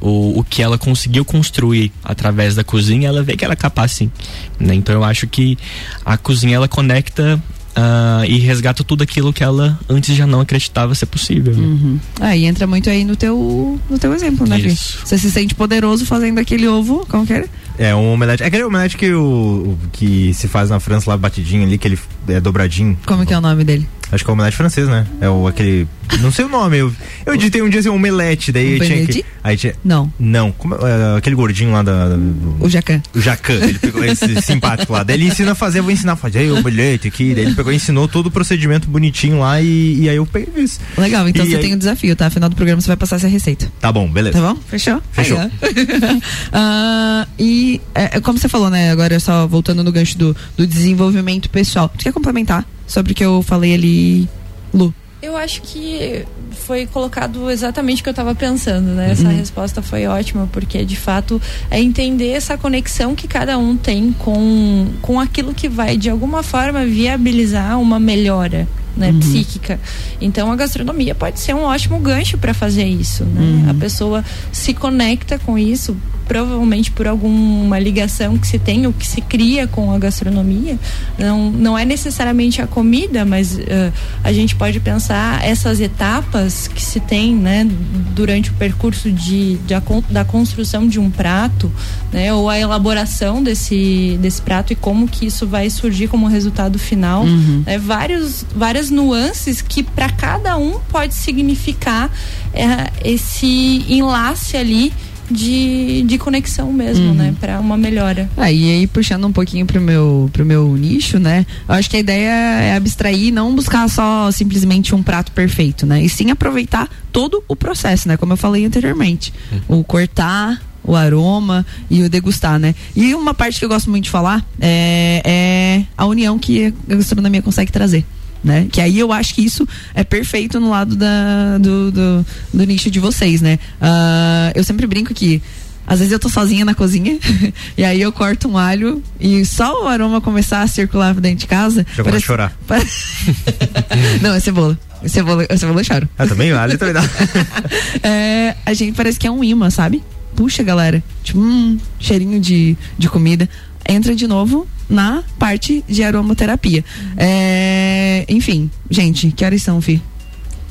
o, 0.00 0.40
o 0.40 0.44
que 0.44 0.62
ela 0.62 0.78
conseguiu 0.78 1.24
construir 1.24 1.92
através 2.04 2.54
da 2.54 2.62
cozinha, 2.62 3.08
ela 3.08 3.22
vê 3.22 3.36
que 3.36 3.44
ela 3.44 3.54
é 3.54 3.56
capaz 3.56 3.92
sim. 3.92 4.10
Né? 4.58 4.74
Então 4.74 4.94
eu 4.94 5.04
acho 5.04 5.26
que 5.26 5.58
a 6.04 6.16
cozinha 6.16 6.56
ela 6.56 6.68
conecta 6.68 7.42
ah, 7.76 8.22
e 8.26 8.38
resgata 8.38 8.82
tudo 8.82 9.02
aquilo 9.02 9.32
que 9.32 9.44
ela 9.44 9.78
antes 9.88 10.16
já 10.16 10.26
não 10.26 10.40
acreditava 10.40 10.94
ser 10.94 11.06
possível. 11.06 11.54
né? 11.54 11.62
Uhum. 11.62 12.00
Ah, 12.18 12.34
e 12.34 12.46
entra 12.46 12.66
muito 12.66 12.88
aí 12.88 13.04
no 13.04 13.14
teu, 13.14 13.78
no 13.90 13.98
teu 13.98 14.14
exemplo, 14.14 14.46
né, 14.46 14.58
Fih? 14.58 14.68
Isso. 14.68 14.98
Você 15.04 15.18
se 15.18 15.30
sente 15.30 15.54
poderoso 15.54 16.06
fazendo 16.06 16.38
aquele 16.38 16.66
ovo, 16.66 17.06
como 17.08 17.26
que 17.26 17.34
era? 17.34 17.46
É 17.78 17.94
um 17.94 18.12
omelete. 18.12 18.42
É 18.42 18.46
aquele 18.46 18.64
omelete 18.64 18.96
que, 18.96 19.12
o, 19.12 19.76
que 19.92 20.32
se 20.34 20.48
faz 20.48 20.70
na 20.70 20.80
França 20.80 21.10
lá 21.10 21.16
batidinho 21.16 21.64
ali, 21.64 21.76
que 21.78 21.88
ele 21.88 21.98
é 22.28 22.40
dobradinho. 22.40 22.98
Como 23.06 23.24
que 23.26 23.32
é 23.34 23.38
o 23.38 23.40
nome 23.40 23.64
dele? 23.64 23.86
Acho 24.12 24.22
que 24.24 24.30
é 24.30 24.32
o 24.32 24.34
omelete 24.34 24.56
francês, 24.56 24.86
né? 24.88 25.04
É 25.20 25.28
o 25.28 25.48
aquele. 25.48 25.88
Não 26.20 26.30
sei 26.30 26.44
o 26.44 26.48
nome. 26.48 26.78
Eu, 26.78 26.92
eu 27.26 27.34
editei 27.34 27.60
um 27.60 27.68
dia 27.68 27.80
assim, 27.80 27.88
um 27.88 27.96
omelete, 27.96 28.52
daí 28.52 28.76
Um 28.76 28.84
tinha 28.84 29.04
que. 29.04 29.24
Aí 29.42 29.56
tinha. 29.56 29.74
Não. 29.84 30.12
Não, 30.16 30.52
como 30.52 30.76
é, 30.76 31.18
aquele 31.18 31.34
gordinho 31.34 31.72
lá 31.72 31.82
da. 31.82 32.10
do- 32.10 32.56
O 32.64 32.68
Jacan. 32.68 33.02
o 33.12 33.20
Jacan, 33.20 33.54
ele 33.54 33.76
pegou 33.80 34.04
esse 34.04 34.40
simpático 34.42 34.92
lá. 34.92 35.02
Daí 35.02 35.16
ele 35.16 35.26
ensina 35.26 35.50
a 35.50 35.54
fazer, 35.56 35.80
eu 35.80 35.82
vou 35.82 35.90
ensinar 35.90 36.12
a 36.12 36.16
fazer 36.16 36.38
aí, 36.38 36.50
o 36.52 36.58
omelete 36.60 37.08
aqui. 37.08 37.34
Daí 37.34 37.46
ele 37.46 37.54
pegou 37.56 37.72
e 37.72 37.76
ensinou 37.76 38.06
todo 38.06 38.26
o 38.26 38.30
procedimento 38.30 38.88
bonitinho 38.88 39.40
lá 39.40 39.60
e, 39.60 40.02
e 40.02 40.08
aí 40.08 40.14
eu 40.16 40.24
peguei 40.24 40.50
e 40.54 40.60
fiz. 40.60 40.78
Legal, 40.96 41.28
então 41.28 41.44
E 41.44 41.48
você 41.50 41.56
aí- 41.56 41.62
tem 41.62 41.74
um 41.74 41.78
desafio, 41.78 42.14
tá? 42.14 42.30
Final 42.30 42.48
do 42.48 42.54
programa 42.54 42.80
você 42.80 42.86
vai 42.86 42.96
passar 42.96 43.16
essa 43.16 43.26
receita. 43.26 43.68
Tá 43.80 43.90
bom, 43.90 44.08
beleza. 44.08 44.40
Tá 44.40 44.54
bom? 44.54 44.60
Fechou? 44.68 45.02
Fechou. 45.10 45.36
Aí, 45.40 45.50
ó. 45.60 46.16
Ah, 46.52 47.26
e 47.74 47.80
é, 47.94 48.16
é 48.16 48.20
como 48.20 48.38
você 48.38 48.48
falou, 48.48 48.70
né? 48.70 48.90
Agora 48.90 49.18
só 49.20 49.46
voltando 49.46 49.82
no 49.82 49.90
gancho 49.92 50.16
do, 50.18 50.36
do 50.56 50.66
desenvolvimento 50.66 51.48
pessoal. 51.50 51.88
Tu 51.88 52.04
quer 52.04 52.12
complementar 52.12 52.64
sobre 52.86 53.12
o 53.12 53.14
que 53.14 53.24
eu 53.24 53.42
falei 53.42 53.74
ali, 53.74 54.28
Lu? 54.72 54.92
Eu 55.22 55.36
acho 55.36 55.62
que 55.62 56.24
foi 56.52 56.86
colocado 56.86 57.50
exatamente 57.50 58.00
o 58.00 58.02
que 58.04 58.08
eu 58.08 58.12
estava 58.12 58.34
pensando, 58.34 58.88
né? 58.88 59.10
Essa 59.10 59.28
Uhum. 59.28 59.36
resposta 59.36 59.82
foi 59.82 60.06
ótima, 60.06 60.48
porque 60.52 60.84
de 60.84 60.94
fato 60.96 61.40
é 61.70 61.80
entender 61.80 62.30
essa 62.30 62.56
conexão 62.56 63.14
que 63.14 63.26
cada 63.26 63.58
um 63.58 63.76
tem 63.76 64.12
com, 64.12 64.86
com 65.02 65.18
aquilo 65.18 65.52
que 65.54 65.68
vai 65.68 65.96
de 65.96 66.08
alguma 66.10 66.42
forma 66.42 66.84
viabilizar 66.84 67.80
uma 67.80 67.98
melhora. 67.98 68.68
Né, 68.96 69.10
Uhum. 69.10 69.20
psíquica. 69.20 69.78
Então 70.22 70.50
a 70.50 70.56
gastronomia 70.56 71.14
pode 71.14 71.38
ser 71.38 71.54
um 71.54 71.64
ótimo 71.64 71.98
gancho 71.98 72.38
para 72.38 72.54
fazer 72.54 72.84
isso. 72.86 73.24
Né? 73.24 73.42
Uhum. 73.42 73.70
A 73.70 73.74
pessoa 73.74 74.24
se 74.50 74.72
conecta 74.72 75.38
com 75.38 75.58
isso, 75.58 75.94
provavelmente 76.26 76.90
por 76.90 77.06
alguma 77.06 77.78
ligação 77.78 78.36
que 78.36 78.46
se 78.46 78.58
tem 78.58 78.86
ou 78.86 78.92
que 78.92 79.06
se 79.06 79.20
cria 79.20 79.66
com 79.66 79.92
a 79.92 79.98
gastronomia. 79.98 80.78
Não, 81.18 81.50
não 81.50 81.78
é 81.78 81.84
necessariamente 81.84 82.60
a 82.60 82.66
comida, 82.66 83.24
mas 83.24 83.58
eh, 83.58 83.92
a 84.22 84.32
gente 84.32 84.54
pode 84.54 84.80
pensar 84.80 85.44
essas 85.44 85.80
etapas 85.80 86.68
que 86.68 86.82
se 86.82 87.00
tem 87.00 87.34
né, 87.34 87.66
durante 88.14 88.50
o 88.50 88.54
percurso 88.54 89.10
de, 89.10 89.56
de 89.58 89.74
a 89.74 89.82
da 90.10 90.24
construção 90.24 90.86
de 90.86 90.98
um 90.98 91.10
prato, 91.10 91.70
né, 92.12 92.32
ou 92.32 92.50
a 92.50 92.58
elaboração 92.58 93.42
desse, 93.42 94.18
desse 94.20 94.42
prato 94.42 94.72
e 94.72 94.76
como 94.76 95.06
que 95.06 95.26
isso 95.26 95.46
vai 95.46 95.70
surgir 95.70 96.08
como 96.08 96.26
resultado 96.26 96.78
final. 96.78 97.22
Uhum. 97.22 97.62
né, 97.64 97.78
vários, 97.78 98.44
várias 98.54 98.90
nuances 98.90 99.62
que 99.62 99.82
para 99.82 100.08
cada 100.10 100.56
um 100.56 100.80
pode 100.90 101.14
significar 101.14 102.10
eh, 102.52 102.90
esse 103.04 103.84
enlace 103.88 104.56
ali 104.56 104.92
de, 105.30 106.02
de 106.02 106.18
conexão 106.18 106.72
mesmo, 106.72 107.06
Uhum. 107.08 107.14
né? 107.14 107.34
Para 107.40 107.60
uma 107.60 107.76
melhora. 107.76 108.28
Ah, 108.36 108.50
e 108.50 108.70
aí, 108.70 108.86
puxando 108.86 109.26
um 109.26 109.32
pouquinho 109.32 109.66
pro 109.66 109.80
meu, 109.80 110.30
pro 110.32 110.44
meu 110.44 110.76
nicho, 110.76 111.18
né? 111.18 111.44
Eu 111.68 111.74
acho 111.74 111.88
que 111.90 111.96
a 111.96 112.00
ideia 112.00 112.30
é 112.30 112.74
abstrair 112.76 113.24
e 113.28 113.30
não 113.30 113.54
buscar 113.54 113.88
só 113.88 114.30
simplesmente 114.30 114.94
um 114.94 115.02
prato 115.02 115.32
perfeito, 115.32 115.84
né? 115.86 116.02
E 116.02 116.08
sim 116.08 116.30
aproveitar 116.30 116.88
todo 117.12 117.42
o 117.48 117.56
processo, 117.56 118.08
né? 118.08 118.16
Como 118.16 118.32
eu 118.32 118.36
falei 118.36 118.64
anteriormente. 118.64 119.32
O 119.68 119.82
cortar, 119.84 120.60
o 120.82 120.94
aroma 120.94 121.66
e 121.90 122.02
o 122.02 122.08
degustar, 122.08 122.58
né? 122.58 122.74
E 122.94 123.14
uma 123.14 123.34
parte 123.34 123.58
que 123.58 123.64
eu 123.64 123.68
gosto 123.68 123.90
muito 123.90 124.04
de 124.04 124.10
falar 124.10 124.44
é, 124.60 125.20
é 125.24 125.84
a 125.96 126.06
união 126.06 126.38
que 126.38 126.72
a 126.88 126.94
gastronomia 126.94 127.42
consegue 127.42 127.72
trazer. 127.72 128.04
Né? 128.44 128.68
Que 128.70 128.80
aí 128.80 128.98
eu 128.98 129.12
acho 129.12 129.34
que 129.34 129.44
isso 129.44 129.66
é 129.94 130.04
perfeito 130.04 130.60
no 130.60 130.70
lado 130.70 130.94
da, 130.94 131.58
do, 131.58 131.90
do, 131.90 132.26
do 132.54 132.64
nicho 132.64 132.90
de 132.90 133.00
vocês, 133.00 133.40
né? 133.40 133.58
Ah, 133.80 134.52
eu 134.54 134.62
sempre 134.62 134.86
brinco 134.86 135.12
que 135.12 135.42
às 135.86 136.00
vezes 136.00 136.12
eu 136.12 136.18
tô 136.18 136.28
sozinha 136.28 136.64
na 136.64 136.74
cozinha 136.74 137.18
e 137.78 137.84
aí 137.84 138.00
eu 138.00 138.10
corto 138.10 138.48
um 138.48 138.58
alho 138.58 139.02
e 139.20 139.44
só 139.44 139.84
o 139.84 139.86
aroma 139.86 140.20
começar 140.20 140.62
a 140.62 140.66
circular 140.66 141.14
dentro 141.14 141.38
de 141.38 141.46
casa. 141.46 141.86
Já 141.96 142.02
começa 142.02 142.18
a 142.18 142.26
chorar. 142.26 142.58
Não, 144.20 144.34
é 144.34 144.40
cebola. 144.40 144.78
É 145.02 145.08
cebola, 145.08 145.46
é 145.48 145.56
cebola 145.56 145.80
eu 145.80 145.84
choro. 145.84 146.08
Ah, 146.18 146.26
também? 146.26 146.52
Ali 146.52 146.76
também 146.76 146.94
dá. 146.94 147.02
É, 148.02 148.54
a 148.64 148.74
gente 148.74 148.94
parece 148.94 149.18
que 149.18 149.26
é 149.26 149.30
um 149.30 149.42
imã, 149.42 149.70
sabe? 149.70 150.02
puxa, 150.36 150.62
galera, 150.62 151.02
tipo, 151.24 151.40
hum, 151.40 151.78
cheirinho 151.98 152.38
de, 152.38 152.76
de 152.98 153.08
comida, 153.08 153.48
entra 153.88 154.14
de 154.14 154.26
novo 154.26 154.66
na 154.88 155.22
parte 155.38 155.84
de 155.88 156.02
aromaterapia. 156.02 156.84
É, 157.16 158.24
enfim, 158.28 158.70
gente, 158.90 159.30
que 159.32 159.44
horas 159.44 159.62
são, 159.62 159.80
Fi? 159.80 160.00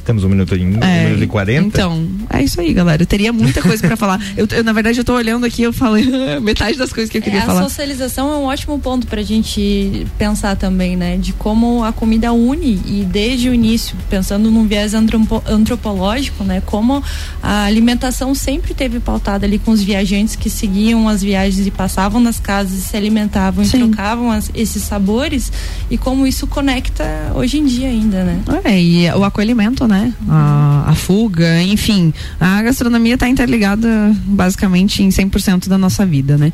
Temos 0.06 0.24
um 0.24 0.30
minuto 0.30 0.56
e, 0.56 0.64
um 0.64 0.80
É, 0.84 1.06
minuto 1.06 1.24
e 1.24 1.28
40. 1.28 1.68
Então, 1.68 2.08
é 2.30 2.43
isso 2.43 2.62
aí, 2.62 2.72
galera. 2.74 3.01
Eu 3.01 3.08
teria 3.08 3.34
muita 3.34 3.62
coisa 3.62 3.86
pra 3.86 3.97
falar. 3.97 4.22
Eu, 4.38 4.47
eu, 4.51 4.64
na 4.64 4.72
verdade, 4.74 4.99
eu 4.99 5.03
tô 5.03 5.14
olhando 5.16 5.45
aqui, 5.45 5.64
eu 5.64 5.74
falei 5.74 6.06
metade 6.41 6.78
das 6.78 6.91
coisas 6.93 7.10
que 7.10 7.18
eu 7.18 7.22
queria 7.22 7.39
É, 7.39 7.43
a 7.43 7.45
falar. 7.45 7.64
socialização 7.64 8.32
é 8.32 8.38
um 8.38 8.43
ótimo 8.43 8.78
ponto 8.80 9.08
pra 9.08 9.22
gente 9.24 10.06
pensar 10.18 10.56
também, 10.56 10.95
né? 10.95 11.18
De 11.18 11.34
como 11.34 11.84
a 11.84 11.91
comida 11.91 12.32
une 12.34 12.80
e 12.86 13.08
desde 13.10 13.49
o 13.49 13.53
início, 13.53 13.95
pensando 14.10 14.51
num 14.51 14.68
viés 14.68 14.93
antropo- 14.93 15.41
antropológico, 15.47 16.43
né? 16.43 16.62
Como 16.66 17.01
a 17.41 17.64
alimentação 17.66 18.36
sempre 18.36 18.74
teve 18.74 18.99
pautada 18.99 19.45
ali 19.45 19.58
com 19.58 19.72
os 19.72 19.82
viajantes 19.82 20.36
que 20.36 20.49
seguiam 20.49 21.08
as 21.10 21.22
viagens 21.24 21.66
e 21.66 21.72
passavam 21.72 22.20
nas 22.22 22.39
casas 22.39 22.78
e 22.78 22.82
se 22.82 22.95
alimentavam 22.97 23.64
e 23.64 23.68
trocavam 23.70 24.32
as- 24.32 24.51
esses 24.53 24.84
sabores 24.84 25.51
e 25.89 25.97
como 25.97 26.28
isso 26.28 26.45
conecta 26.45 27.03
hoje 27.36 27.58
em 27.58 27.66
dia 27.66 27.88
ainda, 27.88 28.24
né? 28.24 28.39
É, 28.64 28.80
e 28.82 29.10
o 29.12 29.24
acolhimento, 29.24 29.88
né? 29.88 29.95
A, 30.30 30.86
a 30.88 30.96
fuga, 30.96 31.62
enfim. 31.64 32.14
A 32.39 32.62
gastronomia 32.62 33.14
está 33.16 33.28
interligada 33.28 33.88
basicamente 34.26 35.04
em 35.04 35.10
100% 35.10 35.68
da 35.68 35.78
nossa 35.78 36.06
vida, 36.06 36.38
né? 36.38 36.52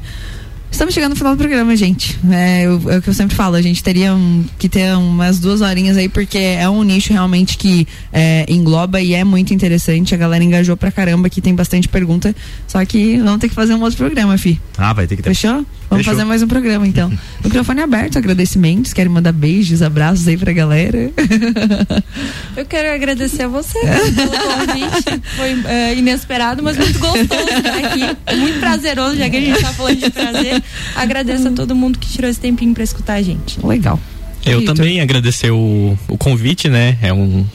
Estamos 0.72 0.94
chegando 0.94 1.10
no 1.10 1.16
final 1.18 1.36
do 1.36 1.38
programa, 1.38 1.76
gente. 1.76 2.18
É, 2.32 2.62
eu- 2.66 2.82
é 2.89 2.98
o 2.98 3.02
que 3.02 3.10
eu 3.10 3.14
sempre 3.14 3.36
falo, 3.36 3.56
a 3.56 3.62
gente 3.62 3.84
teria 3.84 4.14
um- 4.16 4.46
que 4.58 4.70
ter 4.70 4.96
umas 4.96 5.38
duas 5.38 5.60
horinhas 5.60 5.98
aí, 5.98 6.08
porque 6.08 6.38
é 6.38 6.70
um 6.70 6.82
nicho 6.84 7.12
realmente 7.12 7.58
que 7.58 7.86
é, 8.14 8.46
engloba 8.48 9.02
e 9.02 9.14
é 9.14 9.22
muito 9.26 9.54
interessante. 9.54 10.16
A 10.16 10.18
galera 10.18 10.42
engajou 10.42 10.78
pra 10.78 10.89
caramba, 10.89 11.28
aqui 11.28 11.42
tem 11.42 11.54
bastante 11.54 11.89
pergunta. 11.89 12.34
Só 12.70 12.84
que 12.86 13.18
vamos 13.18 13.39
ter 13.42 13.50
que 13.50 13.56
fazer 13.56 13.74
um 13.74 13.82
outro 13.82 13.98
programa, 13.98 14.38
Fi. 14.38 14.62
Ah, 14.78 14.94
vai 14.94 15.06
ter 15.08 15.18
que 15.18 15.22
ter. 15.24 15.30
Fechou? 15.36 15.66
Vamos 15.92 16.06
Fechou. 16.06 16.14
fazer 16.14 16.26
mais 16.26 16.42
um 16.42 16.48
programa, 16.48 16.88
então. 16.88 17.12
Microfone 17.44 17.82
aberto, 17.82 18.18
agradecimentos. 18.18 18.94
Querem 18.94 19.12
mandar 19.12 19.34
beijos, 19.34 19.82
abraços 19.82 20.26
aí 20.26 20.38
pra 20.38 20.54
galera? 20.54 21.12
Eu 22.56 22.66
quero 22.66 22.94
agradecer 22.96 23.44
a 23.44 23.50
você 23.50 23.78
pelo 23.78 24.32
convite. 24.32 25.22
Foi 25.36 25.70
é, 25.70 25.94
inesperado, 25.94 26.64
mas 26.64 26.78
muito 26.78 26.98
gostoso 26.98 27.28
estar 27.28 27.78
aqui. 27.78 28.38
Muito 28.38 28.60
prazeroso, 28.62 29.18
já 29.18 29.30
que 29.30 29.36
a 29.36 29.42
gente 29.42 29.60
tá 29.60 29.74
falando 29.74 29.98
de 29.98 30.10
prazer. 30.10 30.64
Agradeço 30.96 31.50
a 31.50 31.52
todo 31.52 31.76
mundo 31.76 32.00
que 32.00 32.08
tirou 32.08 32.32
esse 32.32 32.39
tempinho 32.39 32.74
pra 32.74 32.86
escutar 32.86 33.16
a 33.16 33.22
gente. 33.22 33.60
Legal. 33.62 34.00
Eu 34.46 34.60
Vitor. 34.62 34.76
também 34.76 35.02
agradecer 35.02 35.52
o, 35.52 35.98
o 36.08 36.18
convite, 36.18 36.70
né? 36.70 36.98
É 37.02 37.12
um 37.12 37.46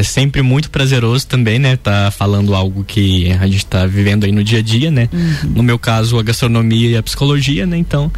é 0.00 0.02
sempre 0.02 0.42
muito 0.42 0.70
prazeroso 0.70 1.26
também, 1.26 1.58
né? 1.58 1.76
Tá 1.76 2.10
falando 2.10 2.54
algo 2.54 2.84
que 2.84 3.30
a 3.32 3.46
gente 3.46 3.64
tá 3.66 3.86
vivendo 3.86 4.24
aí 4.24 4.32
no 4.32 4.42
dia 4.42 4.58
a 4.58 4.62
dia, 4.62 4.90
né? 4.90 5.08
Uhum. 5.12 5.52
No 5.56 5.62
meu 5.62 5.78
caso, 5.78 6.18
a 6.18 6.22
gastronomia 6.22 6.90
e 6.90 6.96
a 6.96 7.02
psicologia, 7.02 7.66
né? 7.66 7.76
Então, 7.76 8.10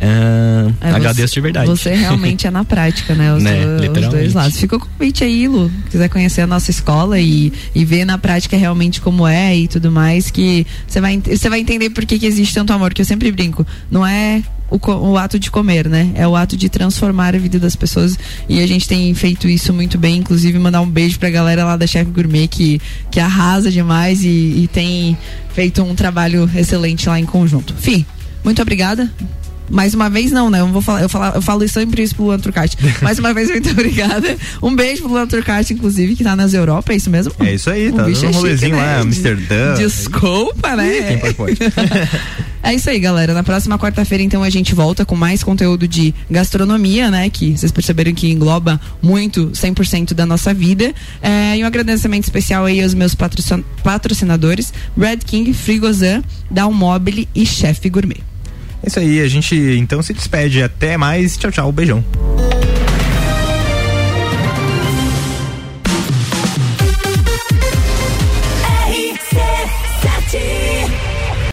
ah, 0.00 0.70
É, 0.80 0.90
agradeço 0.90 1.28
você- 1.28 1.34
de 1.34 1.40
verdade. 1.40 1.66
Você 1.66 1.94
realmente 1.94 2.46
é 2.46 2.50
na 2.50 2.64
prática, 2.64 3.14
né? 3.14 3.34
Os, 3.34 3.42
Né, 3.48 3.64
do- 3.64 4.00
os 4.00 4.08
dois 4.08 4.34
lados. 4.34 4.58
Fica 4.58 4.76
o 4.76 4.80
convite 4.80 5.24
aí, 5.24 5.46
Lu. 5.48 5.70
Quiser 5.90 6.08
conhecer 6.08 6.40
a 6.42 6.46
nossa 6.46 6.70
escola 6.70 7.18
e, 7.20 7.52
e 7.74 7.84
ver 7.84 8.04
na 8.04 8.18
prática 8.18 8.56
realmente 8.56 9.00
como 9.00 9.26
é 9.26 9.56
e 9.56 9.68
tudo 9.68 9.90
mais, 9.90 10.30
que 10.30 10.66
você 10.86 11.00
vai, 11.00 11.20
você 11.24 11.48
vai 11.48 11.60
entender 11.60 11.90
por 11.90 12.04
que, 12.06 12.18
que 12.18 12.26
existe 12.26 12.54
tanto 12.54 12.72
amor, 12.72 12.92
que 12.94 13.00
eu 13.02 13.06
sempre 13.06 13.30
brinco. 13.32 13.66
Não 13.90 14.06
é 14.06 14.42
o, 14.70 14.78
o 15.10 15.16
ato 15.16 15.38
de 15.38 15.50
comer, 15.50 15.88
né? 15.88 16.12
É 16.14 16.26
o 16.26 16.36
ato 16.36 16.56
de 16.56 16.68
transformar 16.68 17.34
a 17.34 17.38
vida 17.38 17.58
das 17.58 17.74
pessoas. 17.74 18.18
E 18.48 18.60
a 18.60 18.66
gente 18.66 18.86
tem 18.86 19.12
feito 19.14 19.48
isso 19.48 19.72
muito 19.72 19.98
bem. 19.98 20.18
Inclusive, 20.18 20.58
mandar 20.58 20.80
um 20.80 20.88
beijo 20.88 21.18
pra 21.18 21.30
galera 21.30 21.64
lá 21.64 21.76
da 21.76 21.86
Chef 21.86 22.10
Gourmet 22.10 22.48
que, 22.48 22.80
que 23.10 23.20
arrasa 23.20 23.70
demais 23.70 24.22
e, 24.24 24.28
e 24.28 24.68
tem 24.72 25.16
feito 25.54 25.82
um 25.82 25.94
trabalho 25.94 26.48
excelente 26.54 27.08
lá 27.08 27.18
em 27.18 27.26
conjunto. 27.26 27.74
Fih, 27.74 28.06
muito 28.44 28.60
obrigada. 28.62 29.10
Mais 29.70 29.94
uma 29.94 30.08
vez 30.08 30.30
não, 30.30 30.50
né? 30.50 30.60
Eu, 30.60 30.68
vou 30.68 30.80
falar, 30.82 31.02
eu, 31.02 31.08
falar, 31.08 31.34
eu 31.34 31.42
falo 31.42 31.66
sempre 31.68 32.02
isso 32.02 32.14
pro 32.14 32.24
Luan 32.24 32.38
Turcati. 32.38 32.76
Mais 33.02 33.18
uma 33.18 33.34
vez, 33.34 33.48
muito 33.50 33.70
obrigada. 33.70 34.36
Um 34.62 34.74
beijo 34.74 35.02
pro 35.02 35.10
Luan 35.12 35.26
Turcati, 35.26 35.74
inclusive, 35.74 36.16
que 36.16 36.24
tá 36.24 36.34
nas 36.36 36.54
Europa, 36.54 36.92
é 36.92 36.96
isso 36.96 37.10
mesmo? 37.10 37.32
É 37.40 37.54
isso 37.54 37.68
aí, 37.70 37.92
tá 37.92 38.02
O 38.02 38.06
bicho 38.06 38.22
dando 38.22 38.26
um 38.26 38.30
é 38.30 38.32
chique, 38.32 38.36
rolezinho 38.42 38.76
né? 38.76 38.82
lá, 38.82 38.94
De- 38.96 39.02
Amsterdã. 39.02 39.74
Desculpa, 39.74 40.76
né? 40.76 41.02
Quem 41.08 41.18
pode, 41.18 41.34
pode. 41.34 41.58
É 42.60 42.74
isso 42.74 42.90
aí, 42.90 42.98
galera. 42.98 43.32
Na 43.32 43.44
próxima 43.44 43.78
quarta-feira, 43.78 44.22
então, 44.22 44.42
a 44.42 44.50
gente 44.50 44.74
volta 44.74 45.04
com 45.04 45.14
mais 45.14 45.44
conteúdo 45.44 45.86
de 45.86 46.12
gastronomia, 46.28 47.08
né? 47.08 47.30
Que 47.30 47.56
vocês 47.56 47.70
perceberam 47.70 48.12
que 48.12 48.28
engloba 48.30 48.80
muito 49.00 49.46
100% 49.54 50.12
da 50.12 50.26
nossa 50.26 50.52
vida. 50.52 50.92
É, 51.22 51.56
e 51.56 51.62
um 51.62 51.66
agradecimento 51.66 52.24
especial 52.24 52.64
aí 52.64 52.82
aos 52.82 52.94
meus 52.94 53.14
patrocin- 53.14 53.64
patrocinadores, 53.84 54.72
Red 54.98 55.18
King, 55.18 55.54
Frigozan, 55.54 56.22
Dalmobile 56.50 57.28
e 57.34 57.46
Chef 57.46 57.88
Gourmet. 57.88 58.18
É 58.82 58.88
isso 58.88 58.98
aí, 58.98 59.20
a 59.20 59.28
gente 59.28 59.56
então 59.78 60.02
se 60.02 60.12
despede. 60.12 60.62
Até 60.62 60.96
mais. 60.96 61.36
Tchau, 61.36 61.50
tchau. 61.50 61.72
Beijão. 61.72 62.04